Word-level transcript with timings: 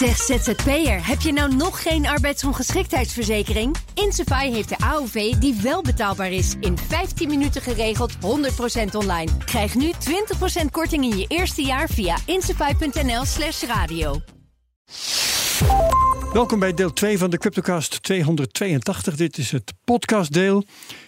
Zeg 0.00 0.16
ZZP'er, 0.16 1.06
heb 1.06 1.20
je 1.20 1.32
nou 1.32 1.54
nog 1.54 1.82
geen 1.82 2.06
arbeidsongeschiktheidsverzekering? 2.06 3.76
Insafai 3.94 4.52
heeft 4.52 4.68
de 4.68 4.78
AOV 4.78 5.32
die 5.32 5.54
wel 5.62 5.82
betaalbaar 5.82 6.32
is. 6.32 6.54
In 6.60 6.78
15 6.78 7.28
minuten 7.28 7.62
geregeld, 7.62 8.12
100% 8.14 8.18
online. 8.92 9.30
Krijg 9.44 9.74
nu 9.74 9.92
20% 10.62 10.64
korting 10.70 11.04
in 11.04 11.18
je 11.18 11.24
eerste 11.28 11.62
jaar 11.62 11.88
via 11.88 12.16
insafai.nl 12.26 13.24
slash 13.24 13.62
radio. 13.62 14.20
Welkom 16.32 16.58
bij 16.58 16.74
deel 16.74 16.92
2 16.92 17.18
van 17.18 17.30
de 17.30 17.38
CryptoCast 17.38 18.02
282. 18.02 19.16
Dit 19.16 19.38
is 19.38 19.50
het 19.50 19.72
podcastdeel. 19.84 20.64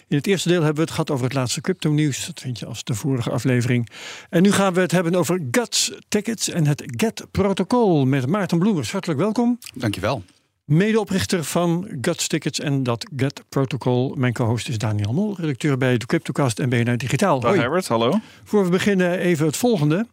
In 0.07 0.17
het 0.17 0.27
eerste 0.27 0.47
deel 0.47 0.57
hebben 0.57 0.75
we 0.75 0.81
het 0.81 0.91
gehad 0.91 1.11
over 1.11 1.25
het 1.25 1.33
laatste 1.33 1.61
crypto-nieuws. 1.61 2.25
Dat 2.25 2.39
vind 2.39 2.59
je 2.59 2.65
als 2.65 2.83
de 2.83 2.93
vorige 2.93 3.29
aflevering. 3.29 3.89
En 4.29 4.41
nu 4.41 4.51
gaan 4.51 4.73
we 4.73 4.81
het 4.81 4.91
hebben 4.91 5.15
over 5.15 5.41
GUTS 5.51 5.91
Tickets 6.07 6.49
en 6.49 6.67
het 6.67 6.83
GET-protocol 6.85 8.05
met 8.05 8.27
Maarten 8.27 8.59
Bloemers. 8.59 8.91
Hartelijk 8.91 9.19
welkom. 9.19 9.59
Dankjewel. 9.75 10.23
Medeoprichter 10.65 11.43
van 11.43 11.87
Guts 12.01 12.27
Tickets 12.27 12.59
en 12.59 12.83
dat 12.83 13.09
Get 13.15 13.43
Protocol. 13.49 14.15
Mijn 14.17 14.33
co-host 14.33 14.69
is 14.69 14.77
Daniel 14.77 15.13
Mol, 15.13 15.35
redacteur 15.37 15.77
bij 15.77 15.97
de 15.97 16.05
Cryptocast 16.05 16.59
en 16.59 16.69
BNR 16.69 16.97
Digitaal. 16.97 17.39
Dag 17.39 17.55
Herbert, 17.55 17.87
hallo. 17.87 18.19
Voor 18.43 18.63
we 18.63 18.69
beginnen 18.69 19.17
even 19.17 19.45
het 19.45 19.57
volgende. 19.57 20.07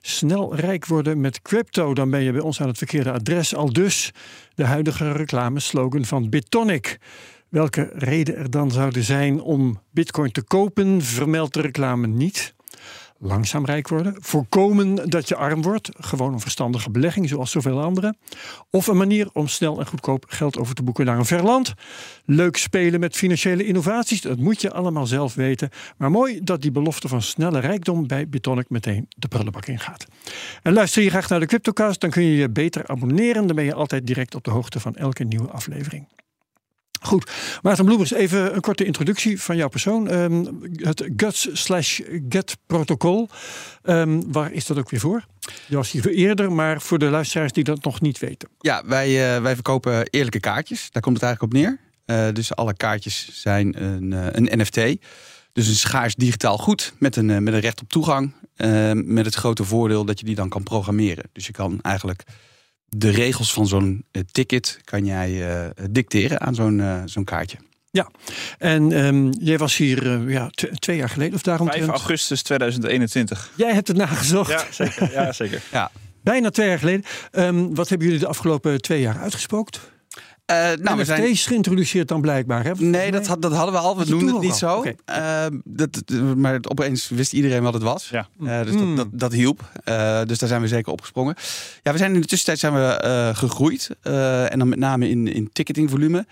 Snel 0.00 0.56
rijk 0.56 0.86
worden 0.86 1.20
met 1.20 1.42
crypto, 1.42 1.94
dan 1.94 2.10
ben 2.10 2.22
je 2.22 2.32
bij 2.32 2.40
ons 2.40 2.60
aan 2.60 2.68
het 2.68 2.78
verkeerde 2.78 3.12
adres. 3.12 3.54
Al 3.54 3.72
dus 3.72 4.12
de 4.54 4.64
huidige 4.64 5.12
reclameslogan 5.12 6.04
van 6.04 6.28
Bitonic. 6.28 6.98
Welke 7.48 7.90
reden 7.92 8.36
er 8.36 8.50
dan 8.50 8.70
zouden 8.70 9.02
zijn 9.02 9.40
om 9.40 9.80
bitcoin 9.90 10.32
te 10.32 10.42
kopen, 10.42 11.02
vermeldt 11.02 11.54
de 11.54 11.60
reclame 11.60 12.06
niet 12.06 12.54
langzaam 13.18 13.64
rijk 13.64 13.88
worden. 13.88 14.14
Voorkomen 14.18 15.10
dat 15.10 15.28
je 15.28 15.36
arm 15.36 15.62
wordt. 15.62 15.90
Gewoon 15.98 16.32
een 16.32 16.40
verstandige 16.40 16.90
belegging, 16.90 17.28
zoals 17.28 17.50
zoveel 17.50 17.82
anderen. 17.82 18.16
Of 18.70 18.86
een 18.86 18.96
manier 18.96 19.28
om 19.32 19.48
snel 19.48 19.78
en 19.78 19.86
goedkoop 19.86 20.24
geld 20.28 20.58
over 20.58 20.74
te 20.74 20.82
boeken 20.82 21.04
naar 21.04 21.18
een 21.18 21.24
ver 21.24 21.42
land. 21.42 21.74
Leuk 22.24 22.56
spelen 22.56 23.00
met 23.00 23.16
financiële 23.16 23.64
innovaties. 23.64 24.20
Dat 24.20 24.38
moet 24.38 24.60
je 24.60 24.72
allemaal 24.72 25.06
zelf 25.06 25.34
weten. 25.34 25.70
Maar 25.96 26.10
mooi 26.10 26.40
dat 26.42 26.62
die 26.62 26.70
belofte 26.70 27.08
van 27.08 27.22
snelle 27.22 27.58
rijkdom 27.58 28.06
bij 28.06 28.28
Bitonic 28.28 28.70
meteen 28.70 29.06
de 29.08 29.28
prullenbak 29.28 29.66
ingaat. 29.66 30.06
En 30.62 30.72
luister 30.72 31.02
je 31.02 31.10
graag 31.10 31.28
naar 31.28 31.40
de 31.40 31.46
CryptoCast, 31.46 32.00
dan 32.00 32.10
kun 32.10 32.22
je 32.22 32.36
je 32.36 32.50
beter 32.50 32.86
abonneren. 32.86 33.46
Dan 33.46 33.56
ben 33.56 33.64
je 33.64 33.74
altijd 33.74 34.06
direct 34.06 34.34
op 34.34 34.44
de 34.44 34.50
hoogte 34.50 34.80
van 34.80 34.94
elke 34.94 35.24
nieuwe 35.24 35.50
aflevering. 35.50 36.06
Goed, 37.00 37.30
Maarten 37.62 37.84
Bloemers, 37.84 38.12
even 38.12 38.54
een 38.54 38.60
korte 38.60 38.84
introductie 38.84 39.40
van 39.42 39.56
jouw 39.56 39.68
persoon. 39.68 40.12
Um, 40.12 40.60
het 40.76 41.08
GUTS 41.16 41.48
slash 41.52 42.00
GET 42.28 42.56
protocol, 42.66 43.28
um, 43.82 44.32
waar 44.32 44.52
is 44.52 44.66
dat 44.66 44.78
ook 44.78 44.90
weer 44.90 45.00
voor? 45.00 45.24
Je 45.66 45.76
was 45.76 45.90
hier 45.90 46.08
eerder, 46.08 46.52
maar 46.52 46.80
voor 46.80 46.98
de 46.98 47.04
luisteraars 47.04 47.52
die 47.52 47.64
dat 47.64 47.84
nog 47.84 48.00
niet 48.00 48.18
weten. 48.18 48.48
Ja, 48.60 48.82
wij, 48.86 49.36
uh, 49.36 49.42
wij 49.42 49.54
verkopen 49.54 50.08
eerlijke 50.10 50.40
kaartjes. 50.40 50.90
Daar 50.90 51.02
komt 51.02 51.14
het 51.14 51.24
eigenlijk 51.24 51.54
op 51.54 51.60
neer. 51.60 51.78
Uh, 52.06 52.34
dus 52.34 52.54
alle 52.54 52.74
kaartjes 52.74 53.28
zijn 53.32 53.82
een, 53.82 54.12
uh, 54.12 54.26
een 54.30 54.60
NFT. 54.60 55.06
Dus 55.52 55.68
een 55.68 55.74
schaars 55.74 56.14
digitaal 56.14 56.58
goed 56.58 56.94
met 56.98 57.16
een, 57.16 57.26
met 57.42 57.54
een 57.54 57.60
recht 57.60 57.80
op 57.80 57.88
toegang. 57.88 58.32
met 58.94 59.24
het 59.24 59.34
grote 59.34 59.64
voordeel 59.64 60.04
dat 60.04 60.18
je 60.20 60.26
die 60.26 60.34
dan 60.34 60.48
kan 60.48 60.62
programmeren. 60.62 61.24
Dus 61.32 61.46
je 61.46 61.52
kan 61.52 61.78
eigenlijk 61.82 62.24
de 62.88 63.10
regels 63.10 63.52
van 63.52 63.66
zo'n 63.66 64.04
uh, 64.12 64.22
ticket 64.32 64.78
kan 64.84 65.04
jij 65.04 65.30
uh, 65.30 65.70
dicteren 65.90 66.40
aan 66.40 66.54
zo'n 66.54 66.78
uh, 66.78 67.02
zo'n 67.04 67.24
kaartje. 67.24 67.56
Ja, 67.90 68.10
en 68.58 69.04
um, 69.04 69.30
jij 69.40 69.58
was 69.58 69.76
hier 69.76 70.30
ja, 70.30 70.50
twee 70.78 70.96
jaar 70.96 71.08
geleden 71.08 71.34
of 71.34 71.42
daarom. 71.42 71.70
5 71.70 71.86
augustus 71.86 72.42
2021. 72.42 73.50
Jij 73.56 73.74
hebt 73.74 73.88
het 73.88 73.96
nagezocht. 73.96 74.50
Ja, 74.50 74.64
zeker. 74.70 75.12
Ja, 75.12 75.32
zeker. 75.32 75.62
ja. 75.72 75.90
Bijna 76.22 76.50
twee 76.50 76.68
jaar 76.68 76.78
geleden. 76.78 77.04
Um, 77.32 77.74
wat 77.74 77.88
hebben 77.88 78.06
jullie 78.06 78.22
de 78.22 78.28
afgelopen 78.28 78.82
twee 78.82 79.00
jaar 79.00 79.18
uitgespookt? 79.18 79.80
Uh, 80.50 80.56
nou, 80.56 80.78
NFT's 80.80 80.96
we 80.96 81.04
zijn 81.04 81.36
geïntroduceerd 81.36 82.08
dan 82.08 82.20
blijkbaar, 82.20 82.64
hè? 82.64 82.72
Nee, 82.74 83.10
dat, 83.10 83.26
had, 83.26 83.42
dat 83.42 83.52
hadden 83.52 83.74
we 83.74 83.80
al. 83.80 83.98
We 83.98 84.04
noemden 84.08 84.34
het 84.34 84.42
niet 84.42 84.50
al? 84.50 84.56
zo. 84.56 84.76
Okay. 84.78 84.96
Uh, 85.50 85.58
dat, 85.64 86.02
maar 86.36 86.58
opeens 86.68 87.08
wist 87.08 87.32
iedereen 87.32 87.62
wat 87.62 87.74
het 87.74 87.82
was. 87.82 88.08
Ja. 88.08 88.28
Uh, 88.40 88.62
dus 88.62 88.74
mm. 88.74 88.96
dat, 88.96 88.96
dat, 88.96 89.20
dat, 89.20 89.32
hielp. 89.32 89.70
dus 90.26 90.38
daar 90.38 90.48
zijn 90.48 90.60
we 90.60 90.68
zeker 90.68 90.92
opgesprongen. 90.92 91.34
Ja, 91.82 91.92
we 91.92 91.98
zijn 91.98 92.14
in 92.14 92.20
de 92.20 92.26
tussentijd 92.26 92.58
zijn 92.58 92.72
we 92.72 93.30
gegroeid. 93.34 93.90
en 94.02 94.58
dan 94.58 94.68
met 94.68 94.78
name 94.78 95.08
in, 95.08 95.28
in 95.28 95.50
ticketingvolume. 95.52 96.26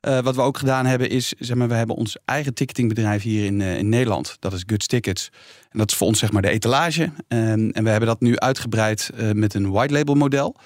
wat 0.00 0.34
we 0.34 0.40
ook 0.40 0.58
gedaan 0.58 0.86
hebben 0.86 1.10
is, 1.10 1.32
zeg 1.38 1.56
maar, 1.56 1.68
we 1.68 1.74
hebben 1.74 1.96
ons 1.96 2.16
eigen 2.24 2.54
ticketingbedrijf 2.54 3.22
hier 3.22 3.44
in, 3.44 3.60
in 3.60 3.88
Nederland. 3.88 4.36
Dat 4.38 4.52
is 4.52 4.62
Guts 4.66 4.86
Tickets. 4.86 5.30
En 5.70 5.78
dat 5.78 5.90
is 5.90 5.96
voor 5.96 6.06
ons 6.06 6.18
zeg 6.18 6.32
maar 6.32 6.42
de 6.42 6.50
etalage. 6.50 7.12
en 7.28 7.72
we 7.72 7.90
hebben 7.90 8.08
dat 8.08 8.20
nu 8.20 8.38
uitgebreid 8.38 9.10
met 9.32 9.54
een 9.54 9.70
white 9.70 9.92
label 9.92 10.14
model. 10.14 10.56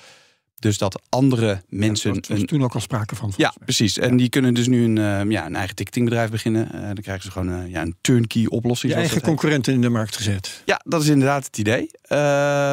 Dus 0.65 0.79
dat 0.79 1.03
andere 1.09 1.63
mensen. 1.69 2.15
Ja, 2.15 2.21
er 2.29 2.35
was 2.35 2.45
toen 2.45 2.63
ook 2.63 2.75
al 2.75 2.81
sprake 2.81 3.17
van. 3.17 3.33
Ja, 3.37 3.55
precies. 3.65 3.99
En 3.99 4.17
die 4.17 4.29
kunnen 4.29 4.55
dus 4.55 4.67
nu 4.67 4.85
een, 4.85 4.97
uh, 4.97 5.31
ja, 5.31 5.47
een 5.47 5.57
eigen 5.57 5.75
ticketingbedrijf 5.75 6.31
beginnen. 6.31 6.69
Uh, 6.75 6.81
dan 6.81 6.95
krijgen 6.95 7.25
ze 7.25 7.31
gewoon 7.31 7.49
uh, 7.49 7.71
ja, 7.71 7.83
een 7.83 7.97
turnkey 8.01 8.47
oplossing. 8.49 8.93
Je 8.93 8.99
eigen 8.99 9.21
concurrenten 9.21 9.73
in 9.73 9.81
de 9.81 9.89
markt 9.89 10.17
gezet. 10.17 10.63
Ja, 10.65 10.81
dat 10.85 11.03
is 11.03 11.09
inderdaad 11.09 11.47
het 11.47 11.59
idee. 11.59 11.91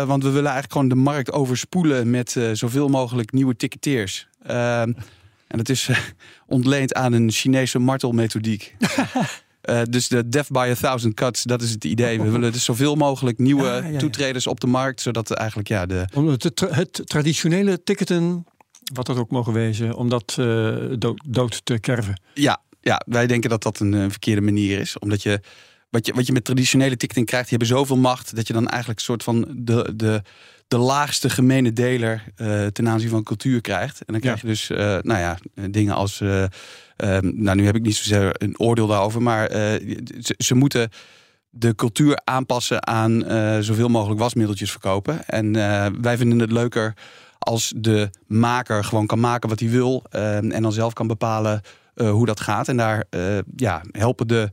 want 0.08 0.24
we 0.24 0.30
willen 0.30 0.52
eigenlijk 0.52 0.72
gewoon 0.72 0.88
de 0.88 0.96
markt 0.96 1.32
overspoelen 1.32 2.10
met 2.10 2.38
zoveel 2.54 2.88
mogelijk 2.88 3.32
nieuwe 3.32 3.56
ticketeers. 3.56 4.28
en 4.44 4.96
dat 5.48 5.70
is 5.70 5.90
ontleend 6.48 6.94
aan 6.94 7.14
een 7.14 7.32
Chinese 7.32 7.80
martelmethodiek. 7.80 8.76
Uh, 9.70 9.82
dus 9.90 10.08
de 10.08 10.30
Death 10.30 10.52
by 10.52 10.68
a 10.72 10.76
Thousand 10.76 11.14
Cuts, 11.14 11.44
dat 11.44 11.62
is 11.62 11.72
het 11.72 11.84
idee. 11.84 12.22
We 12.22 12.30
willen 12.30 12.52
dus 12.52 12.66
zoveel 12.66 12.96
mogelijk 12.96 13.38
nieuwe 13.38 13.64
ja, 13.64 13.76
ja, 13.76 13.88
ja. 13.88 14.00
toetreders 14.00 14.48
op 14.48 14.60
de 14.60 14.68
markt, 14.68 15.02
zodat 15.02 15.32
eigenlijk 15.32 15.68
ja 15.68 15.86
de. 15.86 16.06
Om 16.14 16.28
het, 16.28 16.56
tra 16.56 16.68
het 16.70 17.02
traditionele 17.04 17.84
ticketen, 17.84 18.46
wat 18.94 19.06
dat 19.06 19.18
ook 19.18 19.32
mogen 19.32 19.54
wezen, 19.54 19.96
om 19.96 20.10
dat 20.10 20.38
uh, 20.40 20.76
dood, 20.98 21.22
dood 21.28 21.66
te 21.66 21.80
kerven. 21.80 22.22
Ja, 22.34 22.62
ja, 22.82 23.02
wij 23.06 23.28
denken 23.28 23.50
dat 23.50 23.64
dat 23.64 23.80
een 23.80 23.94
uh, 23.94 24.06
verkeerde 24.10 24.42
manier 24.42 24.80
is, 24.80 25.00
omdat 25.00 25.24
je 25.24 25.42
wat 25.90 26.06
je 26.06 26.14
wat 26.14 26.28
je 26.28 26.34
met 26.34 26.46
traditionele 26.46 26.98
ticketing 26.98 27.26
krijgt, 27.26 27.50
die 27.50 27.58
hebben 27.58 27.78
zoveel 27.78 27.98
macht 27.98 28.36
dat 28.36 28.48
je 28.48 28.54
dan 28.54 28.68
eigenlijk 28.68 29.00
een 29.00 29.06
soort 29.06 29.24
van 29.24 29.48
de 29.58 29.94
de 29.96 30.22
de 30.68 30.78
laagste 30.78 31.30
gemene 31.30 31.74
deler 31.74 32.24
uh, 32.38 32.66
ten 32.66 32.88
aanzien 32.90 33.10
van 33.10 33.24
cultuur 33.24 33.62
krijgt. 33.62 34.00
En 34.00 34.14
dan 34.14 34.22
krijg 34.22 34.42
je 34.42 34.48
dus, 34.48 34.70
uh, 34.70 34.78
nou 34.78 35.20
ja, 35.20 35.38
dingen 35.70 35.96
als. 35.96 36.22
Uh, 37.04 37.18
nou, 37.20 37.58
nu 37.58 37.66
heb 37.66 37.76
ik 37.76 37.82
niet 37.82 37.96
zozeer 37.96 38.36
een 38.38 38.60
oordeel 38.60 38.88
daarover, 38.88 39.22
maar 39.22 39.50
ze, 39.50 40.36
ze, 40.38 40.56
moeten 40.56 40.90
de 41.50 41.76
cultuur 41.76 42.22
aanpassen 42.24 42.88
aan 42.88 43.24
zoveel 43.64 43.88
mogelijk 43.88 44.20
wasmiddeltjes 44.20 44.72
verkopen. 44.72 45.26
En 45.28 45.52
wij 46.02 46.18
vinden 46.18 46.40
het 46.40 46.52
leuker 46.52 46.94
als 47.40 47.74
de 47.76 48.10
maker 48.28 48.84
gewoon 48.84 49.08
kan 49.08 49.20
maken 49.20 49.50
wat 49.50 49.60
hij 49.60 49.70
wil 49.70 50.04
en 50.10 50.62
dan 50.62 50.74
zelf 50.74 50.94
kan 50.94 51.08
bepalen 51.08 51.62
hoe 51.96 52.26
dat 52.26 52.40
gaat. 52.40 52.68
En 52.68 52.78
daar 52.78 53.04
ja, 53.56 53.82
helpen 53.92 54.28
de 54.28 54.52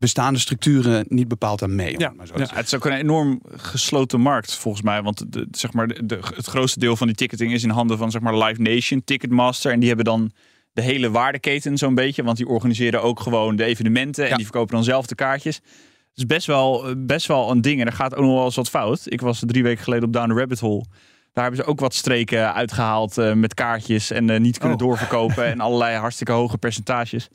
bestaande 0.00 0.38
structuren 0.38 1.04
niet 1.08 1.28
bepaald 1.28 1.62
aan 1.62 1.74
mee. 1.74 1.98
Ja, 1.98 2.12
maar 2.16 2.26
zo 2.26 2.38
ja 2.38 2.46
het 2.54 2.66
is 2.66 2.74
ook 2.74 2.84
een 2.84 2.92
enorm 2.92 3.42
gesloten 3.56 4.20
markt 4.20 4.54
volgens 4.54 4.82
mij. 4.82 5.02
Want 5.02 5.32
de, 5.32 5.46
zeg 5.50 5.72
maar, 5.72 6.06
de, 6.06 6.18
het 6.34 6.46
grootste 6.46 6.78
deel 6.78 6.96
van 6.96 7.06
die 7.06 7.16
ticketing 7.16 7.52
is 7.52 7.62
in 7.62 7.70
handen 7.70 7.98
van 7.98 8.10
zeg 8.10 8.20
maar, 8.20 8.38
Live 8.38 8.62
Nation, 8.62 9.04
Ticketmaster. 9.04 9.72
En 9.72 9.78
die 9.78 9.88
hebben 9.88 10.04
dan 10.04 10.30
de 10.72 10.82
hele 10.82 11.10
waardeketen 11.10 11.78
zo'n 11.78 11.94
beetje. 11.94 12.22
Want 12.22 12.36
die 12.36 12.48
organiseren 12.48 13.02
ook 13.02 13.20
gewoon 13.20 13.56
de 13.56 13.64
evenementen. 13.64 14.24
En 14.24 14.30
ja. 14.30 14.36
die 14.36 14.44
verkopen 14.44 14.74
dan 14.74 14.84
zelf 14.84 15.06
de 15.06 15.14
kaartjes. 15.14 15.56
Het 15.56 16.18
is 16.18 16.26
best 16.26 16.46
wel, 16.46 16.94
best 16.96 17.26
wel 17.26 17.50
een 17.50 17.60
ding. 17.60 17.80
En 17.80 17.86
er 17.86 17.92
gaat 17.92 18.14
ook 18.14 18.24
nog 18.24 18.34
wel 18.34 18.44
eens 18.44 18.56
wat 18.56 18.68
fout. 18.68 19.02
Ik 19.04 19.20
was 19.20 19.42
drie 19.46 19.62
weken 19.62 19.84
geleden 19.84 20.04
op 20.04 20.12
Down 20.12 20.28
the 20.28 20.34
Rabbit 20.34 20.60
Hole. 20.60 20.84
Daar 21.32 21.44
hebben 21.44 21.64
ze 21.64 21.70
ook 21.70 21.80
wat 21.80 21.94
streken 21.94 22.54
uitgehaald 22.54 23.18
uh, 23.18 23.32
met 23.32 23.54
kaartjes. 23.54 24.10
En 24.10 24.28
uh, 24.28 24.38
niet 24.38 24.58
kunnen 24.58 24.78
oh. 24.78 24.82
doorverkopen. 24.82 25.44
en 25.52 25.60
allerlei 25.60 25.96
hartstikke 25.96 26.32
hoge 26.32 26.58
percentages. 26.58 27.28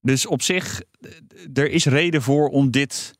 Dus 0.00 0.26
op 0.26 0.42
zich, 0.42 0.82
er 1.54 1.70
is 1.70 1.84
reden 1.84 2.22
voor 2.22 2.48
om 2.48 2.70
dit. 2.70 3.15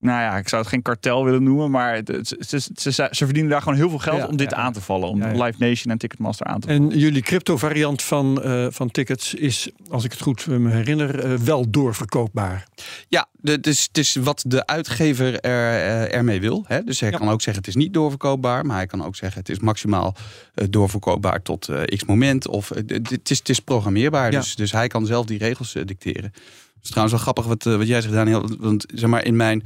Nou 0.00 0.20
ja, 0.20 0.36
ik 0.36 0.48
zou 0.48 0.62
het 0.62 0.70
geen 0.70 0.82
kartel 0.82 1.24
willen 1.24 1.42
noemen, 1.42 1.70
maar 1.70 2.00
ze, 2.04 2.36
ze, 2.40 2.60
ze, 2.74 2.90
ze 3.10 3.24
verdienen 3.24 3.50
daar 3.50 3.62
gewoon 3.62 3.78
heel 3.78 3.88
veel 3.88 3.98
geld 3.98 4.16
ja, 4.16 4.26
om 4.26 4.36
dit 4.36 4.50
ja, 4.50 4.56
aan 4.56 4.72
te 4.72 4.80
vallen. 4.80 5.08
Om 5.08 5.22
ja, 5.22 5.44
Live 5.44 5.54
Nation 5.58 5.92
en 5.92 5.98
Ticketmaster 5.98 6.46
aan 6.46 6.60
te 6.60 6.66
vallen. 6.66 6.92
En 6.92 6.98
jullie 6.98 7.22
crypto 7.22 7.56
variant 7.56 8.02
van, 8.02 8.40
uh, 8.44 8.66
van 8.70 8.90
tickets 8.90 9.34
is, 9.34 9.70
als 9.90 10.04
ik 10.04 10.10
het 10.10 10.20
goed 10.20 10.46
me 10.46 10.70
herinner, 10.70 11.24
uh, 11.24 11.38
wel 11.38 11.70
doorverkoopbaar. 11.70 12.66
Ja, 13.08 13.28
het 13.42 13.66
is, 13.66 13.82
het 13.82 13.98
is 13.98 14.14
wat 14.14 14.44
de 14.46 14.66
uitgever 14.66 15.40
er, 15.40 15.72
uh, 15.72 16.14
ermee 16.14 16.40
wil. 16.40 16.64
Hè? 16.66 16.84
Dus 16.84 17.00
hij 17.00 17.10
kan 17.10 17.28
ook 17.28 17.42
zeggen 17.42 17.64
het 17.64 17.74
is 17.76 17.82
niet 17.82 17.92
doorverkoopbaar, 17.92 18.66
maar 18.66 18.76
hij 18.76 18.86
kan 18.86 19.04
ook 19.04 19.16
zeggen 19.16 19.40
het 19.40 19.48
is 19.48 19.58
maximaal 19.58 20.16
doorverkoopbaar 20.54 21.42
tot 21.42 21.68
x 21.96 22.04
moment. 22.04 22.48
Of 22.48 22.68
het 22.68 23.30
is, 23.30 23.38
het 23.38 23.48
is 23.48 23.60
programmeerbaar, 23.60 24.30
dus, 24.30 24.54
dus 24.54 24.72
hij 24.72 24.86
kan 24.86 25.06
zelf 25.06 25.26
die 25.26 25.38
regels 25.38 25.72
dicteren. 25.84 26.32
Het 26.78 26.86
is 26.86 26.90
trouwens 26.90 27.14
wel 27.14 27.22
grappig 27.22 27.46
wat, 27.46 27.78
wat 27.78 27.88
jij 27.88 28.00
zegt, 28.00 28.14
Daniel. 28.14 28.48
Want 28.58 28.84
zeg 28.94 29.10
maar, 29.10 29.24
in 29.24 29.36
mijn 29.36 29.62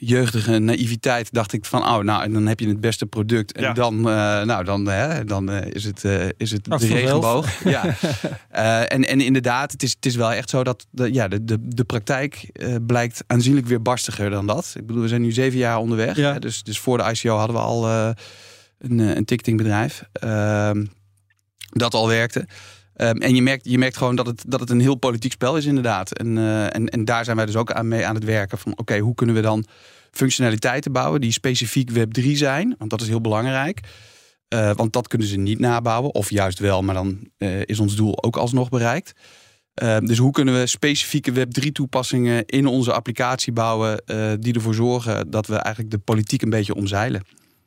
jeugdige 0.00 0.58
naïviteit 0.58 1.32
dacht 1.32 1.52
ik 1.52 1.64
van, 1.64 1.82
oh, 1.82 1.98
nou, 1.98 2.32
dan 2.32 2.46
heb 2.46 2.60
je 2.60 2.68
het 2.68 2.80
beste 2.80 3.06
product. 3.06 3.52
En 3.52 3.62
ja. 3.62 3.72
dan, 3.72 3.96
uh, 3.96 4.04
nou, 4.42 4.64
dan, 4.64 4.86
hè, 4.86 5.24
dan 5.24 5.50
uh, 5.50 5.66
is 5.66 5.84
het, 5.84 6.04
uh, 6.04 6.28
is 6.36 6.50
het 6.50 6.68
Ach, 6.68 6.80
de 6.80 6.86
regenboog. 6.86 7.64
ja. 7.64 7.96
en, 8.88 9.04
en 9.04 9.20
inderdaad, 9.20 9.72
het 9.72 9.82
is, 9.82 9.90
het 9.90 10.06
is 10.06 10.16
wel 10.16 10.32
echt 10.32 10.50
zo 10.50 10.64
dat 10.64 10.86
de, 10.90 11.12
ja, 11.12 11.28
de, 11.28 11.44
de, 11.44 11.56
de 11.60 11.84
praktijk 11.84 12.50
blijkt 12.86 13.24
aanzienlijk 13.26 13.66
weer 13.66 13.82
barstiger 13.82 14.30
dan 14.30 14.46
dat. 14.46 14.72
Ik 14.74 14.86
bedoel, 14.86 15.02
we 15.02 15.08
zijn 15.08 15.22
nu 15.22 15.32
zeven 15.32 15.58
jaar 15.58 15.78
onderweg. 15.78 16.16
Ja. 16.16 16.32
Hè, 16.32 16.38
dus, 16.38 16.62
dus 16.62 16.78
voor 16.78 16.98
de 16.98 17.10
ICO 17.10 17.36
hadden 17.36 17.56
we 17.56 17.62
al 17.62 17.88
een, 18.78 18.98
een 18.98 19.24
ticketingbedrijf, 19.24 20.02
ehm, 20.12 20.84
dat 21.70 21.94
al 21.94 22.08
werkte. 22.08 22.46
Ehm, 23.00 23.16
en 23.16 23.34
je 23.34 23.42
merkt, 23.42 23.64
je 23.64 23.78
merkt 23.78 23.96
gewoon 23.96 24.16
dat 24.16 24.26
het, 24.26 24.44
dat 24.46 24.60
het 24.60 24.70
een 24.70 24.80
heel 24.80 24.94
politiek 24.94 25.32
spel 25.32 25.56
is, 25.56 25.64
inderdaad. 25.64 26.18
En, 26.18 26.38
en, 26.72 26.88
en 26.88 27.04
daar 27.04 27.24
zijn 27.24 27.36
wij 27.36 27.46
dus 27.46 27.56
ook 27.56 27.72
aan 27.72 27.88
mee 27.88 28.06
aan 28.06 28.14
het 28.14 28.24
werken. 28.24 28.58
Van 28.58 28.78
oké, 28.78 28.98
hoe 28.98 29.14
kunnen 29.14 29.34
we 29.34 29.40
dan 29.40 29.64
functionaliteiten 30.10 30.92
bouwen 30.92 31.20
die 31.20 31.32
specifiek 31.32 31.90
Web3 31.90 32.30
zijn? 32.32 32.74
Want 32.78 32.90
dat 32.90 33.00
is 33.00 33.08
heel 33.08 33.20
belangrijk. 33.20 33.80
Uh, 34.54 34.70
want 34.74 34.92
dat 34.92 35.08
kunnen 35.08 35.28
ze 35.28 35.36
niet 35.36 35.58
nabouwen, 35.58 36.14
of 36.14 36.30
juist 36.30 36.58
wel, 36.58 36.82
maar 36.82 36.94
dan 36.94 37.18
uh, 37.38 37.60
is 37.64 37.78
ons 37.78 37.96
doel 37.96 38.24
ook 38.24 38.36
alsnog 38.36 38.68
bereikt. 38.68 39.12
Uh, 39.82 39.98
dus 39.98 40.18
hoe 40.18 40.32
kunnen 40.32 40.60
we 40.60 40.66
specifieke 40.66 41.32
Web3-toepassingen 41.32 42.46
in 42.46 42.66
onze 42.66 42.92
applicatie 42.92 43.52
bouwen, 43.52 44.02
die 44.40 44.54
ervoor 44.54 44.74
zorgen 44.74 45.30
dat 45.30 45.46
we 45.46 45.56
eigenlijk 45.56 45.94
de 45.94 45.98
politiek 45.98 46.42
een 46.42 46.50
beetje 46.50 46.74
omzeilen? 46.74 47.22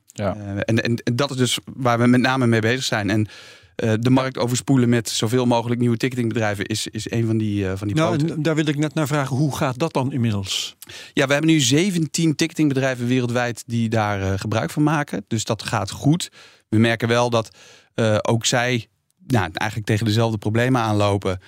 Ja. 0.05 0.35
En, 0.35 0.63
en, 0.65 0.97
en, 1.03 1.15
dat 1.15 1.31
is 1.31 1.37
dus 1.37 1.59
waar 1.73 1.99
we 1.99 2.07
met 2.07 2.21
name 2.21 2.47
mee 2.47 2.61
bezig 2.61 2.83
zijn. 2.83 3.09
En 3.09 3.27
de 3.75 4.09
markt 4.09 4.37
overspoelen 4.37 4.89
met 4.89 5.09
zoveel 5.09 5.45
mogelijk 5.45 5.79
nieuwe 5.79 5.97
ticketingbedrijven 5.97 6.65
is, 6.65 6.87
is 6.87 7.11
een 7.11 7.25
van 7.25 7.37
die, 7.37 7.65
van 7.75 7.87
die 7.87 7.95
nou, 7.95 8.17
en 8.17 8.41
daar 8.41 8.55
wil 8.55 8.67
ik 8.67 8.77
net 8.77 8.93
naar 8.93 9.07
vragen. 9.07 9.35
Hoe 9.35 9.55
gaat 9.55 9.79
dat 9.79 9.93
dan 9.93 10.11
inmiddels? 10.11 10.75
Ja, 11.13 11.25
we 11.25 11.31
hebben 11.31 11.51
nu 11.51 11.59
17 11.59 12.35
ticketingbedrijven 12.35 13.07
wereldwijd 13.07 13.63
die 13.65 13.89
daar 13.89 14.39
gebruik 14.39 14.69
van 14.69 14.83
maken. 14.83 15.25
Dus 15.27 15.43
dat 15.43 15.63
gaat 15.63 15.91
goed. 15.91 16.29
We 16.69 16.77
merken 16.77 17.07
wel 17.07 17.29
dat 17.29 17.57
uh, 17.95 18.17
ook 18.21 18.45
zij 18.45 18.87
nou, 19.27 19.49
eigenlijk 19.53 19.89
tegen 19.89 20.05
dezelfde 20.05 20.37
problemen 20.37 20.81
aanlopen. 20.81 21.39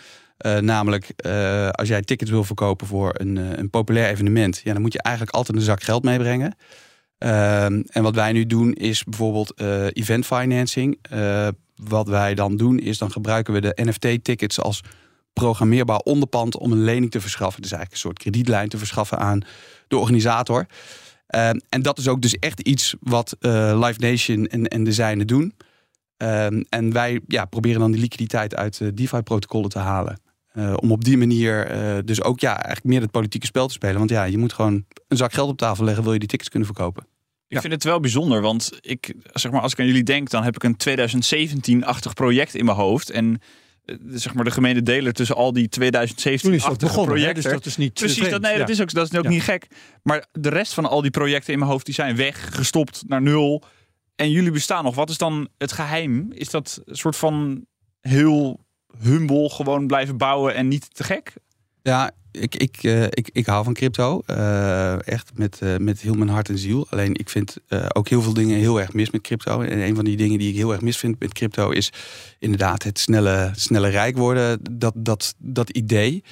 Uh, 0.46 0.58
namelijk, 0.58 1.12
uh, 1.26 1.70
als 1.70 1.88
jij 1.88 2.02
tickets 2.02 2.32
wil 2.32 2.44
verkopen 2.44 2.88
voor 2.88 3.12
een, 3.14 3.36
een 3.36 3.70
populair 3.70 4.10
evenement, 4.10 4.62
ja, 4.64 4.74
dan 4.74 4.82
moet 4.82 4.94
je 4.94 5.02
eigenlijk 5.02 5.36
altijd 5.36 5.58
een 5.58 5.64
zak 5.64 5.84
geld 5.84 6.04
meebrengen. 6.04 6.56
Ehm, 7.18 7.82
en 7.88 8.04
wat 8.04 8.16
wij 8.16 8.32
nu 8.32 8.46
doen 8.46 8.74
is 8.74 9.04
bijvoorbeeld 9.04 9.60
event 9.94 10.26
financing. 10.26 11.00
wat 11.76 12.08
wij 12.08 12.34
dan 12.36 12.58
doen 12.58 12.80
is 12.80 12.98
dan 12.98 13.12
gebruiken 13.12 13.54
we 13.54 13.62
de 13.62 13.78
NFT-tickets 13.84 14.60
als 14.60 14.82
programmeerbaar 15.34 16.00
onderpand 16.00 16.58
om 16.58 16.72
een 16.72 16.84
lening 16.84 17.12
te 17.12 17.22
verschaffen. 17.22 17.62
Dus 17.62 17.72
eigenlijk 17.72 18.04
een 18.04 18.10
soort 18.10 18.20
kredietlijn 18.20 18.70
te 18.70 18.78
verschaffen 18.78 19.20
aan 19.20 19.42
de 19.88 19.98
organisator. 19.98 20.66
Ehm, 21.28 21.60
en 21.70 21.82
dat 21.82 21.98
is 21.98 22.08
ook 22.08 22.22
dus 22.22 22.36
echt 22.40 22.60
iets 22.60 22.96
wat 23.00 23.36
uh, 23.40 23.80
Live 23.86 24.00
Nation 24.00 24.48
en, 24.48 24.68
en 24.68 25.26
doen. 25.26 25.54
Ehm, 26.18 26.64
en 26.70 26.94
wij 26.94 27.22
ja, 27.28 27.46
proberen 27.46 27.80
dan 27.80 27.92
die 27.92 28.02
liquiditeit 28.02 28.56
uit 28.56 28.98
DeFi-protocollen 28.98 29.70
te 29.70 29.80
halen. 29.80 30.20
Uh, 30.58 30.74
om 30.76 30.92
op 30.92 31.04
die 31.04 31.18
manier 31.18 31.68
dus 32.06 32.24
ook 32.24 32.40
ja, 32.40 32.54
eigenlijk 32.54 32.86
meer 32.86 33.02
het 33.02 33.12
politieke 33.12 33.46
spel 33.46 33.68
te 33.68 33.74
spelen. 33.74 33.98
Want 33.98 34.10
ja, 34.10 34.24
je 34.24 34.38
moet 34.38 34.54
gewoon 34.54 34.86
een 35.08 35.18
zak 35.18 35.34
geld 35.34 35.50
op 35.50 35.58
tafel 35.58 35.84
leggen, 35.84 36.04
wil 36.04 36.14
je 36.14 36.20
die 36.20 36.28
tickets 36.28 36.50
kunnen 36.50 36.68
verkopen. 36.68 37.08
Ik 37.48 37.62
vind 37.62 37.74
het 37.74 37.84
wel 37.84 38.00
bijzonder, 38.00 38.42
want 38.42 38.72
ik, 38.82 39.14
zeg 39.34 39.52
maar, 39.52 39.62
als 39.62 39.72
ik 39.72 39.80
aan 39.80 39.86
jullie 39.86 40.04
denk, 40.04 40.30
dan 40.30 40.44
heb 40.44 40.56
ik 40.56 40.64
een 40.64 40.78
2017-achtig 40.90 42.14
project 42.14 42.56
in 42.56 42.66
mijn 42.66 42.78
hoofd. 42.78 43.10
En 43.10 43.42
zeg 44.10 44.34
maar 44.34 44.44
de 44.44 44.52
gemene 44.52 44.82
deler 44.82 45.14
tussen 45.14 45.36
al 45.36 45.54
die 45.54 45.70
2017 45.70 46.54
is 46.54 46.64
dat 46.64 46.80
begonnen, 46.80 47.14
projecten. 47.14 47.44
Dus 47.44 47.52
dat 47.52 47.66
is 47.66 47.78
niet 47.78 47.94
Precies, 47.94 48.30
dat, 48.30 48.42
nee, 48.42 48.58
dat 48.58 48.70
is 48.70 48.82
ook, 48.82 48.94
dat 48.94 49.12
is 49.12 49.18
ook 49.18 49.28
niet 49.28 49.42
gek. 49.42 49.68
Maar 50.04 50.26
de 50.32 50.50
rest 50.50 50.74
van 50.74 50.86
al 50.86 51.02
die 51.02 51.12
projecten 51.12 51.54
in 51.54 51.60
mijn 51.60 51.72
hoofd 51.72 51.86
die 51.86 51.94
zijn 51.94 52.16
weg, 52.16 52.56
gestopt 52.56 53.04
naar 53.08 53.22
nul. 53.22 53.64
En 54.16 54.32
jullie 54.32 54.52
bestaan 54.52 54.84
nog. 54.84 54.96
Wat 54.96 55.10
is 55.10 55.18
dan 55.18 55.48
het 55.58 55.72
geheim? 55.72 56.32
Is 56.32 56.50
dat 56.50 56.82
een 56.86 56.96
soort 56.96 57.16
van 57.16 57.66
heel 58.02 58.65
humble 59.02 59.50
gewoon 59.50 59.88
blijven 59.88 60.18
bouwen 60.18 60.56
en 60.56 60.68
niet 60.68 60.96
te 60.96 61.04
gek? 61.04 61.34
Ja, 61.82 62.12
ik, 62.32 62.56
ik, 62.56 62.84
uh, 62.84 63.04
ik, 63.04 63.30
ik 63.32 63.46
hou 63.46 63.64
van 63.64 63.74
crypto. 63.74 64.22
Uh, 64.30 65.08
echt 65.08 65.32
met, 65.34 65.60
uh, 65.64 65.78
met 65.78 66.00
heel 66.00 66.14
mijn 66.14 66.30
hart 66.30 66.50
en 66.50 66.58
ziel. 66.58 66.88
Alleen 66.90 67.16
ik 67.16 67.30
vind 67.30 67.58
ook 67.94 68.08
heel 68.08 68.22
veel 68.22 68.34
dingen 68.34 68.60
heel 68.60 68.80
erg 68.80 68.94
mis 68.94 69.12
met 69.12 69.22
crypto. 69.22 69.62
En 69.62 69.80
een 69.80 69.96
van 69.96 70.06
die 70.06 70.18
dingen 70.18 70.40
die 70.40 70.50
ik 70.50 70.56
heel 70.56 70.72
erg 70.72 70.82
mis 70.82 70.98
vind 70.98 71.20
met 71.20 71.34
crypto 71.34 71.70
is 71.70 71.92
inderdaad 72.40 72.84
het 72.84 73.00
snelle, 73.00 73.52
snelle 73.56 73.88
rijk 73.88 74.18
worden. 74.18 74.60
Dat, 74.72 74.94
dat, 74.98 75.36
dat 75.38 75.70
idee. 75.70 76.24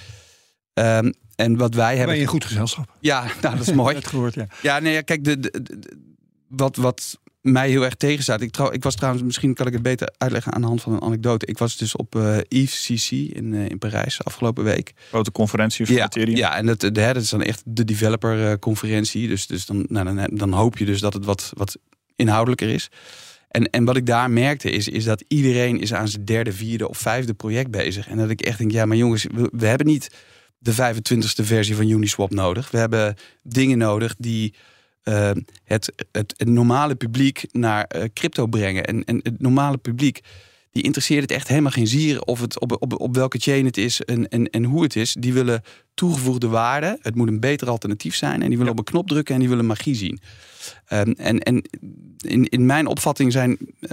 Um, 0.73 1.13
en 1.35 1.57
wat 1.57 1.73
wij 1.73 1.89
hebben. 1.89 2.05
Ben 2.05 2.15
je 2.15 2.21
een 2.21 2.27
goed 2.27 2.45
gezelschap? 2.45 2.97
Ja, 2.99 3.23
nou, 3.41 3.57
dat 3.57 3.67
is 3.67 3.73
mooi. 3.83 4.01
gehoord, 4.01 4.33
ja. 4.33 4.47
ja, 4.61 4.79
nee, 4.79 5.03
kijk, 5.03 5.23
de, 5.23 5.39
de, 5.39 5.61
de, 5.61 5.97
wat, 6.47 6.75
wat 6.75 7.19
mij 7.43 7.69
heel 7.69 7.83
erg 7.83 7.95
tegenstaat. 7.95 8.41
Ik, 8.41 8.51
trouw, 8.51 8.71
ik 8.71 8.83
was 8.83 8.95
trouwens, 8.95 9.23
misschien 9.23 9.53
kan 9.53 9.67
ik 9.67 9.73
het 9.73 9.81
beter 9.81 10.13
uitleggen 10.17 10.53
aan 10.53 10.61
de 10.61 10.67
hand 10.67 10.81
van 10.81 10.93
een 10.93 11.01
anekdote. 11.01 11.45
Ik 11.45 11.57
was 11.57 11.77
dus 11.77 11.95
op 11.95 12.15
uh, 12.15 12.37
CC 12.49 13.11
in, 13.11 13.53
uh, 13.53 13.69
in 13.69 13.77
Parijs 13.77 14.23
afgelopen 14.23 14.63
week. 14.63 14.93
Grote 15.09 15.31
conferentie 15.31 15.85
voor 15.85 15.95
ja, 15.95 16.05
Ethereum. 16.05 16.35
Ja, 16.35 16.55
en 16.55 16.65
dat, 16.65 16.79
de, 16.79 16.91
dat 16.91 17.15
is 17.15 17.29
dan 17.29 17.41
echt 17.41 17.61
de 17.65 17.83
developer 17.83 18.49
uh, 18.49 18.53
conferentie. 18.59 19.27
Dus, 19.27 19.47
dus 19.47 19.65
dan, 19.65 19.85
nou, 19.87 20.15
dan, 20.15 20.27
dan 20.31 20.53
hoop 20.53 20.77
je 20.77 20.85
dus 20.85 20.99
dat 20.99 21.13
het 21.13 21.25
wat, 21.25 21.51
wat 21.55 21.77
inhoudelijker 22.15 22.69
is. 22.69 22.89
En, 23.47 23.69
en 23.69 23.85
wat 23.85 23.95
ik 23.95 24.05
daar 24.05 24.31
merkte 24.31 24.69
is, 24.69 24.87
is 24.87 25.03
dat 25.03 25.23
iedereen 25.27 25.79
is 25.79 25.93
aan 25.93 26.07
zijn 26.07 26.25
derde, 26.25 26.51
vierde 26.51 26.89
of 26.89 26.97
vijfde 26.97 27.33
project 27.33 27.71
bezig. 27.71 28.07
En 28.07 28.17
dat 28.17 28.29
ik 28.29 28.41
echt 28.41 28.57
denk, 28.57 28.71
ja, 28.71 28.85
maar 28.85 28.97
jongens, 28.97 29.27
we, 29.33 29.49
we 29.51 29.65
hebben 29.65 29.87
niet 29.87 30.09
de 30.57 30.73
25ste 30.73 31.43
versie 31.43 31.75
van 31.75 31.89
Uniswap 31.89 32.31
nodig. 32.31 32.71
We 32.71 32.77
hebben 32.77 33.15
dingen 33.41 33.77
nodig 33.77 34.15
die 34.17 34.53
uh, 35.03 35.31
het, 35.63 35.93
het, 36.11 36.33
het, 36.37 36.47
normale 36.47 36.95
publiek 36.95 37.45
naar 37.51 37.91
uh, 37.95 38.03
crypto 38.13 38.45
brengen. 38.45 38.85
En, 38.85 39.03
en 39.03 39.19
het 39.23 39.41
normale 39.41 39.77
publiek, 39.77 40.21
die 40.71 40.83
interesseert 40.83 41.21
het 41.21 41.31
echt 41.31 41.47
helemaal 41.47 41.71
geen 41.71 41.87
zier 41.87 42.21
of 42.21 42.41
het 42.41 42.59
op, 42.59 42.81
op, 42.81 42.99
op 42.99 43.15
welke 43.15 43.37
chain 43.37 43.65
het 43.65 43.77
is 43.77 44.01
en, 44.01 44.29
en, 44.29 44.49
en 44.49 44.63
hoe 44.63 44.83
het 44.83 44.95
is. 44.95 45.15
Die 45.19 45.33
willen 45.33 45.61
toegevoegde 45.93 46.47
waarde. 46.47 46.97
Het 47.01 47.15
moet 47.15 47.27
een 47.27 47.39
beter 47.39 47.69
alternatief 47.69 48.15
zijn. 48.15 48.41
En 48.41 48.49
die 48.49 48.57
willen 48.57 48.71
op 48.71 48.77
een 48.77 48.83
knop 48.83 49.07
drukken 49.07 49.33
en 49.33 49.39
die 49.39 49.49
willen 49.49 49.65
magie 49.65 49.95
zien. 49.95 50.19
Um, 50.89 51.11
en 51.11 51.39
en 51.39 51.63
in, 52.17 52.45
in 52.49 52.65
mijn 52.65 52.87
opvatting 52.87 53.31
zijn 53.31 53.57
uh, 53.59 53.87